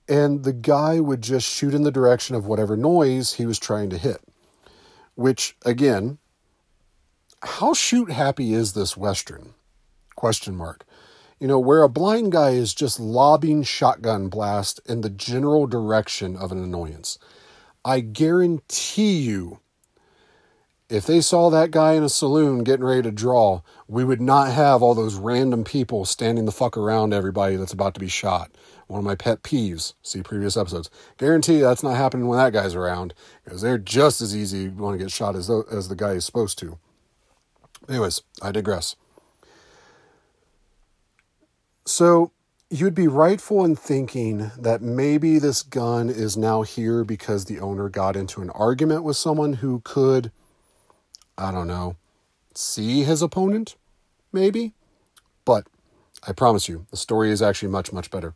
And 0.08 0.44
the 0.44 0.54
guy 0.54 1.00
would 1.00 1.22
just 1.22 1.48
shoot 1.48 1.74
in 1.74 1.84
the 1.84 1.92
direction 1.92 2.36
of 2.36 2.46
whatever 2.46 2.78
noise 2.78 3.34
he 3.34 3.46
was 3.46 3.60
trying 3.60 3.90
to 3.90 3.98
hit. 3.98 4.22
Which, 5.16 5.56
again, 5.66 6.18
how 7.44 7.74
shoot 7.74 8.10
happy 8.12 8.54
is 8.54 8.74
this 8.74 8.96
Western? 8.96 9.54
Question 10.22 10.56
mark. 10.56 10.86
You 11.40 11.48
know, 11.48 11.58
where 11.58 11.82
a 11.82 11.90
blind 11.90 12.32
guy 12.32 12.52
is 12.52 12.76
just 12.76 13.00
lobbing 13.00 13.64
shotgun 13.64 14.28
blast 14.28 14.80
in 14.86 15.02
the 15.02 15.10
general 15.10 15.66
direction 15.66 16.38
of 16.38 16.52
an 16.52 16.64
annoyance. 16.64 17.18
I 17.84 18.02
guarantee 18.02 19.18
you, 19.18 19.62
if 20.90 21.08
they 21.08 21.22
saw 21.22 21.50
that 21.50 21.72
guy 21.72 21.94
in 21.94 22.04
a 22.04 22.08
saloon 22.08 22.64
getting 22.64 22.86
ready 22.86 23.02
to 23.02 23.12
draw, 23.12 23.62
we 23.88 24.04
would 24.04 24.22
not 24.22 24.52
have 24.52 24.84
all 24.84 24.94
those 24.94 25.16
random 25.16 25.64
people 25.64 26.06
standing 26.06 26.46
the 26.46 26.52
fuck 26.52 26.78
around 26.78 27.16
everybody 27.16 27.56
that's 27.56 27.74
about 27.74 27.96
to 27.96 28.00
be 28.00 28.08
shot. 28.08 28.52
One 28.86 29.00
of 29.00 29.06
my 29.06 29.16
pet 29.16 29.42
peeves, 29.42 29.96
see 30.04 30.22
previous 30.22 30.56
episodes. 30.56 30.92
Guarantee 31.18 31.62
that's 31.62 31.82
not 31.82 31.98
happening 31.98 32.28
when 32.28 32.38
that 32.38 32.54
guy's 32.54 32.76
around, 32.76 33.16
because 33.44 33.64
they're 33.64 33.80
just 33.80 34.22
as 34.22 34.36
easy 34.36 34.70
want 34.70 35.00
to 35.00 35.04
get 35.04 35.12
shot 35.12 35.36
as, 35.36 35.48
the, 35.48 35.64
as 35.72 35.90
the 35.90 35.96
guy 35.96 36.12
is 36.12 36.26
supposed 36.26 36.60
to. 36.60 36.78
Anyways, 37.90 38.22
I 38.40 38.52
digress. 38.52 38.96
So 41.86 42.32
you'd 42.70 42.96
be 42.96 43.08
rightful 43.08 43.66
in 43.66 43.76
thinking 43.76 44.52
that 44.58 44.82
maybe 44.82 45.40
this 45.40 45.62
gun 45.64 46.10
is 46.10 46.38
now 46.38 46.62
here 46.62 47.04
because 47.04 47.46
the 47.46 47.60
owner 47.60 47.90
got 47.90 48.16
into 48.16 48.42
an 48.42 48.50
argument 48.52 49.04
with 49.04 49.18
someone 49.18 49.54
who 49.54 49.82
could, 49.84 50.32
I 51.38 51.52
don't 51.52 51.68
know, 51.68 51.98
see 52.54 53.04
his 53.04 53.22
opponent, 53.22 53.76
maybe. 54.32 54.74
But 55.44 55.68
I 56.28 56.34
promise 56.34 56.70
you, 56.70 56.86
the 56.92 56.98
story 56.98 57.32
is 57.32 57.42
actually 57.42 57.70
much, 57.70 57.92
much 57.92 58.12
better. 58.12 58.36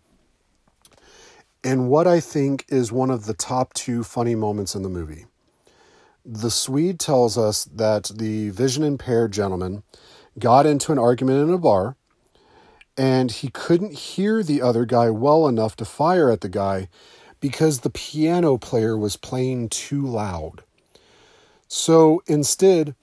And 1.63 1.89
what 1.89 2.07
I 2.07 2.19
think 2.19 2.65
is 2.67 2.91
one 2.91 3.09
of 3.09 3.25
the 3.25 3.33
top 3.33 3.73
two 3.73 4.03
funny 4.03 4.35
moments 4.35 4.75
in 4.75 4.83
the 4.83 4.89
movie. 4.89 5.25
The 6.25 6.51
Swede 6.51 6.99
tells 6.99 7.37
us 7.37 7.65
that 7.65 8.11
the 8.13 8.49
vision 8.49 8.83
impaired 8.83 9.31
gentleman 9.31 9.83
got 10.39 10.65
into 10.65 10.91
an 10.91 10.99
argument 10.99 11.47
in 11.47 11.53
a 11.53 11.57
bar 11.57 11.95
and 12.97 13.31
he 13.31 13.49
couldn't 13.49 13.93
hear 13.93 14.43
the 14.43 14.61
other 14.61 14.85
guy 14.85 15.09
well 15.09 15.47
enough 15.47 15.75
to 15.77 15.85
fire 15.85 16.29
at 16.29 16.41
the 16.41 16.49
guy 16.49 16.87
because 17.39 17.79
the 17.79 17.89
piano 17.89 18.57
player 18.57 18.97
was 18.97 19.17
playing 19.17 19.69
too 19.69 20.05
loud. 20.05 20.63
So 21.67 22.23
instead, 22.27 22.95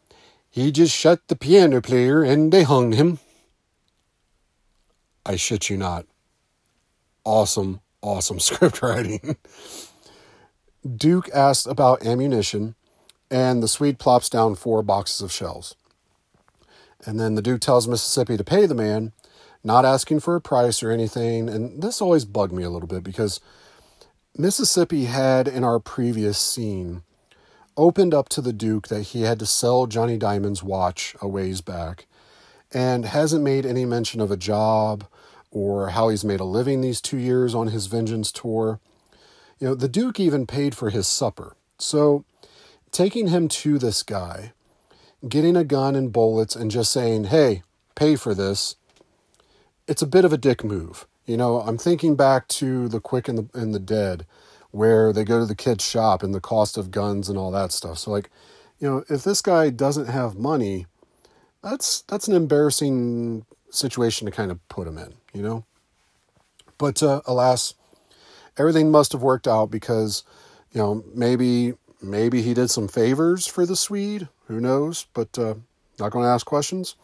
he 0.50 0.72
just 0.72 0.94
shut 0.94 1.28
the 1.28 1.36
piano 1.36 1.80
player 1.80 2.22
and 2.22 2.52
they 2.52 2.62
hung 2.62 2.92
him. 2.92 3.18
I 5.24 5.36
shit 5.36 5.70
you 5.70 5.76
not. 5.76 6.06
Awesome, 7.24 7.80
awesome 8.00 8.40
script 8.40 8.82
writing. 8.82 9.36
Duke 10.96 11.30
asks 11.32 11.64
about 11.66 12.04
ammunition, 12.04 12.74
and 13.30 13.62
the 13.62 13.68
Swede 13.68 14.00
plops 14.00 14.28
down 14.28 14.56
four 14.56 14.82
boxes 14.82 15.20
of 15.20 15.30
shells. 15.30 15.76
And 17.04 17.20
then 17.20 17.36
the 17.36 17.42
Duke 17.42 17.60
tells 17.60 17.86
Mississippi 17.86 18.36
to 18.36 18.44
pay 18.44 18.66
the 18.66 18.74
man, 18.74 19.12
not 19.64 19.84
asking 19.84 20.20
for 20.20 20.36
a 20.36 20.40
price 20.40 20.82
or 20.82 20.90
anything. 20.90 21.48
And 21.48 21.82
this 21.82 22.00
always 22.00 22.24
bugged 22.24 22.52
me 22.52 22.62
a 22.62 22.70
little 22.70 22.88
bit 22.88 23.04
because 23.04 23.40
Mississippi 24.36 25.04
had, 25.04 25.46
in 25.46 25.64
our 25.64 25.78
previous 25.78 26.38
scene, 26.38 27.02
opened 27.76 28.14
up 28.14 28.28
to 28.30 28.40
the 28.40 28.52
Duke 28.52 28.88
that 28.88 29.02
he 29.02 29.22
had 29.22 29.38
to 29.38 29.46
sell 29.46 29.86
Johnny 29.86 30.16
Diamond's 30.16 30.62
watch 30.62 31.14
a 31.20 31.28
ways 31.28 31.60
back 31.60 32.06
and 32.72 33.04
hasn't 33.04 33.44
made 33.44 33.66
any 33.66 33.84
mention 33.84 34.20
of 34.20 34.30
a 34.30 34.36
job 34.36 35.04
or 35.50 35.90
how 35.90 36.08
he's 36.08 36.24
made 36.24 36.40
a 36.40 36.44
living 36.44 36.80
these 36.80 37.00
two 37.00 37.18
years 37.18 37.54
on 37.54 37.68
his 37.68 37.86
vengeance 37.86 38.32
tour. 38.32 38.80
You 39.58 39.68
know, 39.68 39.74
the 39.74 39.88
Duke 39.88 40.18
even 40.18 40.46
paid 40.46 40.74
for 40.74 40.90
his 40.90 41.06
supper. 41.06 41.56
So, 41.78 42.24
taking 42.90 43.28
him 43.28 43.48
to 43.48 43.78
this 43.78 44.02
guy, 44.02 44.52
getting 45.28 45.56
a 45.56 45.64
gun 45.64 45.94
and 45.94 46.12
bullets, 46.12 46.56
and 46.56 46.70
just 46.70 46.92
saying, 46.92 47.24
hey, 47.24 47.62
pay 47.94 48.16
for 48.16 48.34
this, 48.34 48.76
it's 49.86 50.02
a 50.02 50.06
bit 50.06 50.24
of 50.24 50.32
a 50.32 50.38
dick 50.38 50.64
move. 50.64 51.06
You 51.26 51.36
know, 51.36 51.60
I'm 51.60 51.78
thinking 51.78 52.16
back 52.16 52.48
to 52.48 52.88
The 52.88 53.00
Quick 53.00 53.28
and 53.28 53.38
the, 53.38 53.58
and 53.58 53.74
the 53.74 53.78
Dead, 53.78 54.26
where 54.70 55.12
they 55.12 55.24
go 55.24 55.38
to 55.38 55.46
the 55.46 55.54
kid's 55.54 55.84
shop 55.84 56.22
and 56.22 56.34
the 56.34 56.40
cost 56.40 56.76
of 56.76 56.90
guns 56.90 57.28
and 57.28 57.38
all 57.38 57.50
that 57.52 57.72
stuff. 57.72 57.98
So, 57.98 58.10
like, 58.10 58.30
you 58.80 58.88
know, 58.88 59.04
if 59.08 59.22
this 59.22 59.40
guy 59.40 59.70
doesn't 59.70 60.06
have 60.06 60.36
money, 60.36 60.86
that's 61.62 62.02
that's 62.02 62.26
an 62.26 62.34
embarrassing 62.34 63.46
situation 63.70 64.26
to 64.26 64.32
kind 64.32 64.50
of 64.50 64.66
put 64.68 64.88
him 64.88 64.98
in, 64.98 65.14
you 65.32 65.42
know. 65.42 65.64
But 66.78 67.02
uh, 67.02 67.20
alas, 67.26 67.74
everything 68.58 68.90
must 68.90 69.12
have 69.12 69.22
worked 69.22 69.46
out 69.46 69.70
because, 69.70 70.24
you 70.72 70.80
know, 70.80 71.04
maybe 71.14 71.74
maybe 72.02 72.42
he 72.42 72.54
did 72.54 72.70
some 72.70 72.88
favors 72.88 73.46
for 73.46 73.64
the 73.64 73.76
Swede. 73.76 74.28
Who 74.48 74.60
knows? 74.60 75.06
But 75.14 75.38
uh, 75.38 75.54
not 76.00 76.10
going 76.10 76.24
to 76.24 76.30
ask 76.30 76.44
questions. 76.44 76.96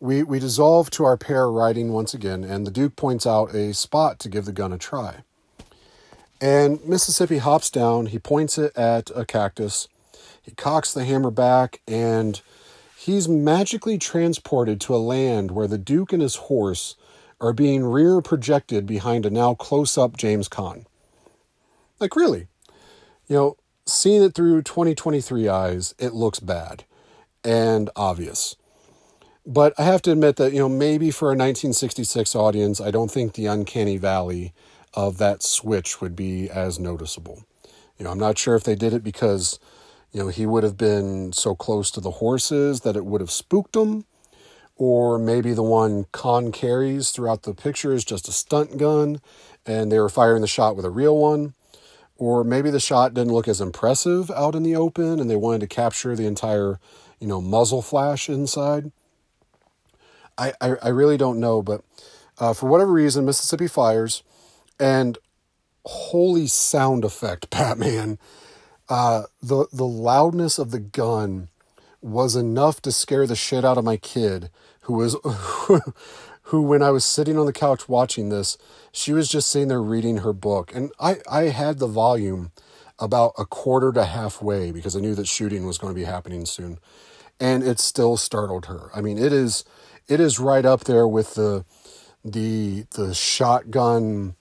We 0.00 0.22
we 0.22 0.38
dissolve 0.38 0.90
to 0.90 1.04
our 1.04 1.16
pair 1.16 1.50
riding 1.50 1.92
once 1.92 2.14
again, 2.14 2.44
and 2.44 2.66
the 2.66 2.70
Duke 2.70 2.96
points 2.96 3.26
out 3.26 3.54
a 3.54 3.72
spot 3.72 4.18
to 4.20 4.28
give 4.28 4.44
the 4.44 4.52
gun 4.52 4.72
a 4.72 4.78
try. 4.78 5.22
And 6.40 6.84
Mississippi 6.84 7.38
hops 7.38 7.70
down. 7.70 8.06
He 8.06 8.18
points 8.18 8.58
it 8.58 8.76
at 8.76 9.10
a 9.14 9.24
cactus. 9.24 9.88
He 10.42 10.50
cocks 10.50 10.92
the 10.92 11.04
hammer 11.04 11.30
back, 11.30 11.80
and 11.88 12.40
he's 12.96 13.28
magically 13.28 13.96
transported 13.96 14.80
to 14.82 14.94
a 14.94 14.98
land 14.98 15.52
where 15.52 15.66
the 15.66 15.78
Duke 15.78 16.12
and 16.12 16.20
his 16.20 16.36
horse 16.36 16.96
are 17.40 17.52
being 17.52 17.84
rear 17.84 18.20
projected 18.20 18.86
behind 18.86 19.24
a 19.24 19.30
now 19.30 19.54
close 19.54 19.96
up 19.96 20.16
James 20.16 20.48
Caan. 20.48 20.84
Like, 21.98 22.16
really? 22.16 22.48
You 23.26 23.36
know, 23.36 23.56
seeing 23.86 24.22
it 24.22 24.34
through 24.34 24.62
2023 24.62 25.48
eyes, 25.48 25.94
it 25.98 26.12
looks 26.12 26.40
bad 26.40 26.84
and 27.42 27.90
obvious. 27.96 28.56
But 29.46 29.74
I 29.78 29.82
have 29.84 30.02
to 30.02 30.12
admit 30.12 30.36
that, 30.36 30.52
you 30.52 30.58
know, 30.58 30.68
maybe 30.68 31.10
for 31.10 31.26
a 31.26 31.36
1966 31.36 32.34
audience, 32.34 32.80
I 32.80 32.90
don't 32.90 33.10
think 33.10 33.34
the 33.34 33.46
uncanny 33.46 33.98
valley 33.98 34.52
of 34.94 35.18
that 35.18 35.42
switch 35.42 36.00
would 36.00 36.16
be 36.16 36.48
as 36.48 36.78
noticeable. 36.78 37.44
You 37.98 38.04
know, 38.04 38.10
I'm 38.10 38.18
not 38.18 38.38
sure 38.38 38.54
if 38.54 38.64
they 38.64 38.74
did 38.74 38.92
it 38.92 39.04
because 39.04 39.58
you 40.14 40.20
know, 40.20 40.28
he 40.28 40.46
would 40.46 40.62
have 40.62 40.76
been 40.76 41.32
so 41.32 41.56
close 41.56 41.90
to 41.90 42.00
the 42.00 42.12
horses 42.12 42.82
that 42.82 42.94
it 42.96 43.04
would 43.04 43.20
have 43.20 43.32
spooked 43.32 43.72
them. 43.72 44.04
Or 44.76 45.18
maybe 45.18 45.52
the 45.52 45.62
one 45.62 46.04
Caan 46.12 46.52
carries 46.52 47.10
throughout 47.10 47.42
the 47.42 47.52
picture 47.52 47.92
is 47.92 48.04
just 48.04 48.28
a 48.28 48.32
stunt 48.32 48.78
gun 48.78 49.20
and 49.66 49.90
they 49.90 49.98
were 49.98 50.08
firing 50.08 50.40
the 50.40 50.46
shot 50.46 50.76
with 50.76 50.84
a 50.84 50.90
real 50.90 51.18
one. 51.18 51.54
Or 52.16 52.44
maybe 52.44 52.70
the 52.70 52.80
shot 52.80 53.14
didn't 53.14 53.32
look 53.32 53.48
as 53.48 53.60
impressive 53.60 54.30
out 54.30 54.54
in 54.54 54.62
the 54.62 54.76
open 54.76 55.18
and 55.18 55.28
they 55.28 55.36
wanted 55.36 55.62
to 55.62 55.66
capture 55.66 56.14
the 56.14 56.26
entire, 56.26 56.78
you 57.18 57.26
know, 57.26 57.40
muzzle 57.40 57.82
flash 57.82 58.28
inside. 58.28 58.92
I, 60.38 60.52
I, 60.60 60.74
I 60.82 60.88
really 60.88 61.16
don't 61.16 61.40
know, 61.40 61.62
but 61.62 61.82
uh, 62.38 62.52
for 62.52 62.68
whatever 62.68 62.92
reason, 62.92 63.24
Mississippi 63.24 63.68
fires 63.68 64.22
and 64.80 65.18
holy 65.84 66.46
sound 66.46 67.04
effect, 67.04 67.50
Batman. 67.50 68.18
Uh, 68.88 69.22
the 69.42 69.66
the 69.72 69.86
loudness 69.86 70.58
of 70.58 70.70
the 70.70 70.80
gun 70.80 71.48
was 72.02 72.36
enough 72.36 72.82
to 72.82 72.92
scare 72.92 73.26
the 73.26 73.36
shit 73.36 73.64
out 73.64 73.78
of 73.78 73.84
my 73.84 73.96
kid, 73.96 74.50
who 74.82 74.94
was 74.94 75.16
who 76.42 76.62
when 76.62 76.82
I 76.82 76.90
was 76.90 77.04
sitting 77.04 77.38
on 77.38 77.46
the 77.46 77.52
couch 77.52 77.88
watching 77.88 78.28
this, 78.28 78.58
she 78.92 79.12
was 79.12 79.28
just 79.28 79.50
sitting 79.50 79.68
there 79.68 79.82
reading 79.82 80.18
her 80.18 80.34
book, 80.34 80.74
and 80.74 80.92
I 81.00 81.18
I 81.30 81.44
had 81.44 81.78
the 81.78 81.86
volume 81.86 82.52
about 82.98 83.32
a 83.38 83.46
quarter 83.46 83.90
to 83.92 84.04
halfway 84.04 84.70
because 84.70 84.94
I 84.94 85.00
knew 85.00 85.14
that 85.14 85.26
shooting 85.26 85.66
was 85.66 85.78
going 85.78 85.92
to 85.92 85.98
be 85.98 86.04
happening 86.04 86.44
soon, 86.44 86.78
and 87.40 87.62
it 87.62 87.80
still 87.80 88.16
startled 88.18 88.66
her. 88.66 88.90
I 88.94 89.00
mean, 89.00 89.16
it 89.18 89.32
is 89.32 89.64
it 90.08 90.20
is 90.20 90.38
right 90.38 90.64
up 90.64 90.84
there 90.84 91.06
with 91.06 91.34
the 91.34 91.64
the 92.24 92.86
the 92.92 93.14
shotgun 93.14 94.34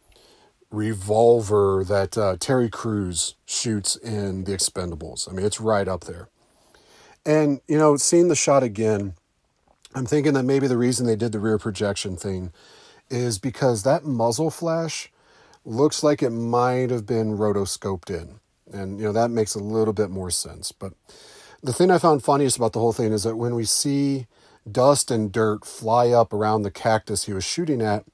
revolver 0.74 1.84
that 1.88 2.18
uh, 2.18 2.36
Terry 2.40 2.70
Crews 2.70 3.36
shoots 3.46 3.96
in 3.96 4.44
The 4.46 4.54
Expendables. 4.54 5.30
I 5.30 5.34
mean, 5.34 5.46
it's 5.46 5.62
right 5.62 5.88
up 5.88 6.06
there. 6.06 6.30
And, 7.26 7.62
you 7.68 7.78
know, 7.78 7.96
seeing 7.96 8.28
the 8.28 8.36
shot 8.36 8.64
again, 8.64 9.14
I'm 9.94 10.08
thinking 10.08 10.34
that 10.34 10.44
maybe 10.44 10.68
the 10.68 10.78
reason 10.78 11.06
they 11.06 11.16
did 11.16 11.32
the 11.32 11.40
rear 11.40 11.60
projection 11.60 12.18
thing 12.18 12.52
is 13.10 13.38
because 13.38 13.84
that 13.84 14.04
muzzle 14.04 14.50
flash 14.50 15.12
looks 15.64 16.02
like 16.04 16.24
it 16.24 16.32
might 16.32 16.90
have 16.90 17.06
been 17.06 17.38
rotoscoped 17.38 18.10
in. 18.10 18.40
And, 18.74 19.00
you 19.00 19.06
know, 19.06 19.14
that 19.14 19.30
makes 19.30 19.54
a 19.54 19.60
little 19.60 19.94
bit 19.94 20.10
more 20.10 20.32
sense. 20.32 20.72
But 20.72 20.94
the 21.62 21.72
thing 21.72 21.92
I 21.92 22.00
found 22.00 22.24
funniest 22.24 22.58
about 22.58 22.74
the 22.74 22.80
whole 22.80 22.94
thing 22.94 23.14
is 23.14 23.24
that 23.24 23.36
when 23.36 23.54
we 23.54 23.66
see 23.66 24.26
dust 24.70 25.12
and 25.12 25.32
dirt 25.32 25.66
fly 25.66 26.10
up 26.10 26.34
around 26.34 26.64
the 26.64 26.72
cactus 26.72 27.26
he 27.26 27.34
was 27.34 27.44
shooting 27.44 27.82
at, 27.82 28.06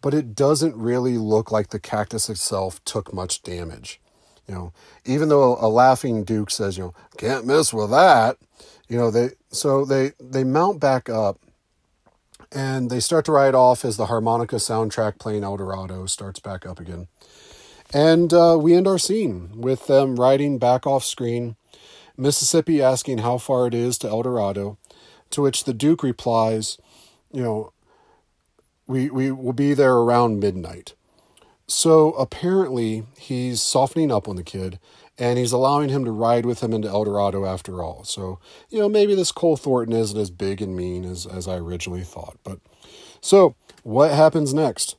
but 0.00 0.14
it 0.14 0.34
doesn't 0.34 0.76
really 0.76 1.18
look 1.18 1.50
like 1.50 1.68
the 1.68 1.80
cactus 1.80 2.28
itself 2.28 2.82
took 2.84 3.12
much 3.12 3.42
damage. 3.42 4.00
You 4.46 4.54
know, 4.54 4.72
even 5.04 5.28
though 5.28 5.56
a 5.60 5.68
laughing 5.68 6.24
Duke 6.24 6.50
says, 6.50 6.78
you 6.78 6.84
know, 6.84 6.94
can't 7.18 7.46
miss 7.46 7.72
with 7.74 7.90
that, 7.90 8.38
you 8.88 8.96
know, 8.96 9.10
they 9.10 9.30
so 9.50 9.84
they 9.84 10.12
they 10.18 10.44
mount 10.44 10.80
back 10.80 11.10
up 11.10 11.38
and 12.50 12.90
they 12.90 13.00
start 13.00 13.24
to 13.26 13.32
ride 13.32 13.54
off 13.54 13.84
as 13.84 13.96
the 13.96 14.06
harmonica 14.06 14.56
soundtrack 14.56 15.18
playing 15.18 15.44
El 15.44 15.58
Dorado 15.58 16.06
starts 16.06 16.40
back 16.40 16.64
up 16.66 16.80
again. 16.80 17.08
And 17.92 18.32
uh, 18.32 18.58
we 18.60 18.74
end 18.74 18.86
our 18.86 18.98
scene 18.98 19.50
with 19.54 19.86
them 19.86 20.16
riding 20.16 20.58
back 20.58 20.86
off 20.86 21.04
screen, 21.04 21.56
Mississippi 22.16 22.82
asking 22.82 23.18
how 23.18 23.38
far 23.38 23.66
it 23.66 23.74
is 23.74 23.98
to 23.98 24.08
El 24.08 24.22
Dorado, 24.22 24.78
to 25.30 25.42
which 25.42 25.64
the 25.64 25.74
Duke 25.74 26.02
replies, 26.02 26.78
you 27.32 27.42
know, 27.42 27.72
we, 28.86 29.10
we 29.10 29.30
will 29.30 29.52
be 29.52 29.74
there 29.74 29.94
around 29.94 30.40
midnight. 30.40 30.94
So 31.66 32.12
apparently 32.12 33.04
he's 33.18 33.60
softening 33.60 34.10
up 34.10 34.26
on 34.26 34.36
the 34.36 34.42
kid 34.42 34.78
and 35.18 35.38
he's 35.38 35.52
allowing 35.52 35.90
him 35.90 36.04
to 36.04 36.10
ride 36.10 36.46
with 36.46 36.62
him 36.62 36.72
into 36.72 36.88
El 36.88 37.04
Dorado 37.04 37.44
after 37.44 37.82
all. 37.82 38.04
So, 38.04 38.38
you 38.70 38.78
know, 38.78 38.88
maybe 38.88 39.14
this 39.14 39.32
Cole 39.32 39.56
Thornton 39.56 39.94
isn't 39.94 40.18
as 40.18 40.30
big 40.30 40.62
and 40.62 40.74
mean 40.74 41.04
as, 41.04 41.26
as 41.26 41.46
I 41.46 41.56
originally 41.56 42.04
thought. 42.04 42.38
But 42.44 42.60
so 43.20 43.54
what 43.82 44.12
happens 44.12 44.54
next? 44.54 44.96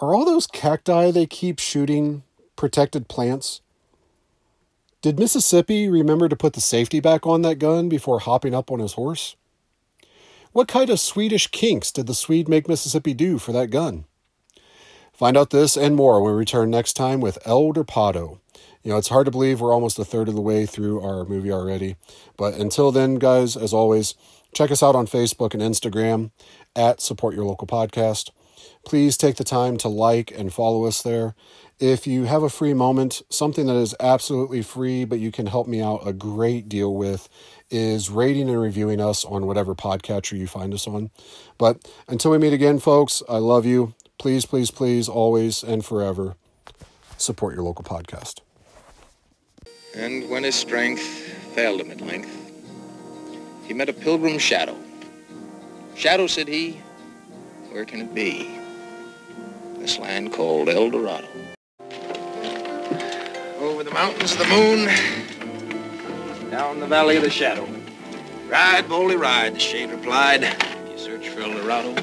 Are 0.00 0.14
all 0.14 0.24
those 0.24 0.46
cacti 0.46 1.10
they 1.10 1.26
keep 1.26 1.58
shooting 1.58 2.22
protected 2.54 3.08
plants? 3.08 3.60
Did 5.06 5.20
Mississippi 5.20 5.88
remember 5.88 6.28
to 6.28 6.34
put 6.34 6.54
the 6.54 6.60
safety 6.60 6.98
back 6.98 7.28
on 7.28 7.42
that 7.42 7.60
gun 7.60 7.88
before 7.88 8.18
hopping 8.18 8.56
up 8.56 8.72
on 8.72 8.80
his 8.80 8.94
horse? 8.94 9.36
What 10.50 10.66
kind 10.66 10.90
of 10.90 10.98
Swedish 10.98 11.46
kinks 11.46 11.92
did 11.92 12.08
the 12.08 12.12
Swede 12.12 12.48
make 12.48 12.68
Mississippi 12.68 13.14
do 13.14 13.38
for 13.38 13.52
that 13.52 13.70
gun? 13.70 14.06
Find 15.12 15.36
out 15.36 15.50
this 15.50 15.76
and 15.76 15.94
more 15.94 16.20
when 16.20 16.32
we 16.32 16.38
return 16.40 16.70
next 16.70 16.94
time 16.94 17.20
with 17.20 17.38
El 17.46 17.70
Dor-Pod-O. 17.70 18.40
You 18.82 18.90
know, 18.90 18.96
it's 18.96 19.06
hard 19.06 19.26
to 19.26 19.30
believe 19.30 19.60
we're 19.60 19.72
almost 19.72 19.96
a 20.00 20.04
third 20.04 20.26
of 20.26 20.34
the 20.34 20.40
way 20.40 20.66
through 20.66 21.00
our 21.00 21.24
movie 21.24 21.52
already. 21.52 21.94
But 22.36 22.54
until 22.54 22.90
then, 22.90 23.20
guys, 23.20 23.56
as 23.56 23.72
always, 23.72 24.16
check 24.54 24.72
us 24.72 24.82
out 24.82 24.96
on 24.96 25.06
Facebook 25.06 25.54
and 25.54 25.62
Instagram 25.62 26.32
at 26.74 27.00
Support 27.00 27.36
Your 27.36 27.44
Local 27.44 27.68
Podcast. 27.68 28.30
Please 28.84 29.16
take 29.16 29.36
the 29.36 29.44
time 29.44 29.76
to 29.78 29.88
like 29.88 30.30
and 30.36 30.52
follow 30.52 30.84
us 30.84 31.02
there. 31.02 31.34
If 31.78 32.06
you 32.06 32.24
have 32.24 32.42
a 32.42 32.48
free 32.48 32.72
moment, 32.72 33.22
something 33.28 33.66
that 33.66 33.76
is 33.76 33.94
absolutely 34.00 34.62
free, 34.62 35.04
but 35.04 35.18
you 35.18 35.30
can 35.30 35.46
help 35.46 35.66
me 35.66 35.82
out 35.82 36.06
a 36.06 36.12
great 36.12 36.68
deal 36.68 36.94
with, 36.94 37.28
is 37.70 38.08
rating 38.08 38.48
and 38.48 38.60
reviewing 38.60 39.00
us 39.00 39.24
on 39.24 39.46
whatever 39.46 39.74
podcatcher 39.74 40.38
you 40.38 40.46
find 40.46 40.72
us 40.72 40.86
on. 40.86 41.10
But 41.58 41.86
until 42.08 42.30
we 42.30 42.38
meet 42.38 42.54
again, 42.54 42.78
folks, 42.78 43.22
I 43.28 43.38
love 43.38 43.66
you. 43.66 43.94
Please, 44.18 44.46
please, 44.46 44.70
please, 44.70 45.08
always 45.08 45.62
and 45.62 45.84
forever 45.84 46.36
support 47.18 47.54
your 47.54 47.64
local 47.64 47.84
podcast. 47.84 48.40
And 49.94 50.28
when 50.30 50.44
his 50.44 50.54
strength 50.54 51.02
failed 51.54 51.80
him 51.80 51.90
at 51.90 52.00
length, 52.00 52.30
he 53.66 53.74
met 53.74 53.88
a 53.88 53.92
pilgrim 53.92 54.38
shadow. 54.38 54.76
Shadow, 55.94 56.26
said 56.26 56.48
he, 56.48 56.80
where 57.70 57.84
can 57.84 58.00
it 58.00 58.14
be? 58.14 58.55
This 59.86 60.00
land 60.00 60.32
called 60.32 60.68
El 60.68 60.90
Dorado. 60.90 61.28
Over 63.60 63.84
the 63.84 63.92
mountains 63.92 64.32
of 64.32 64.38
the 64.38 64.46
moon, 64.46 64.88
down 66.50 66.80
the 66.80 66.88
valley 66.88 67.16
of 67.16 67.22
the 67.22 67.30
shadow. 67.30 67.68
Ride, 68.48 68.88
boldly 68.88 69.14
ride, 69.14 69.54
the 69.54 69.60
shade 69.60 69.90
replied. 69.90 70.42
You 70.90 70.98
search 70.98 71.28
for 71.28 71.42
El 71.42 71.52
Dorado, 71.52 71.94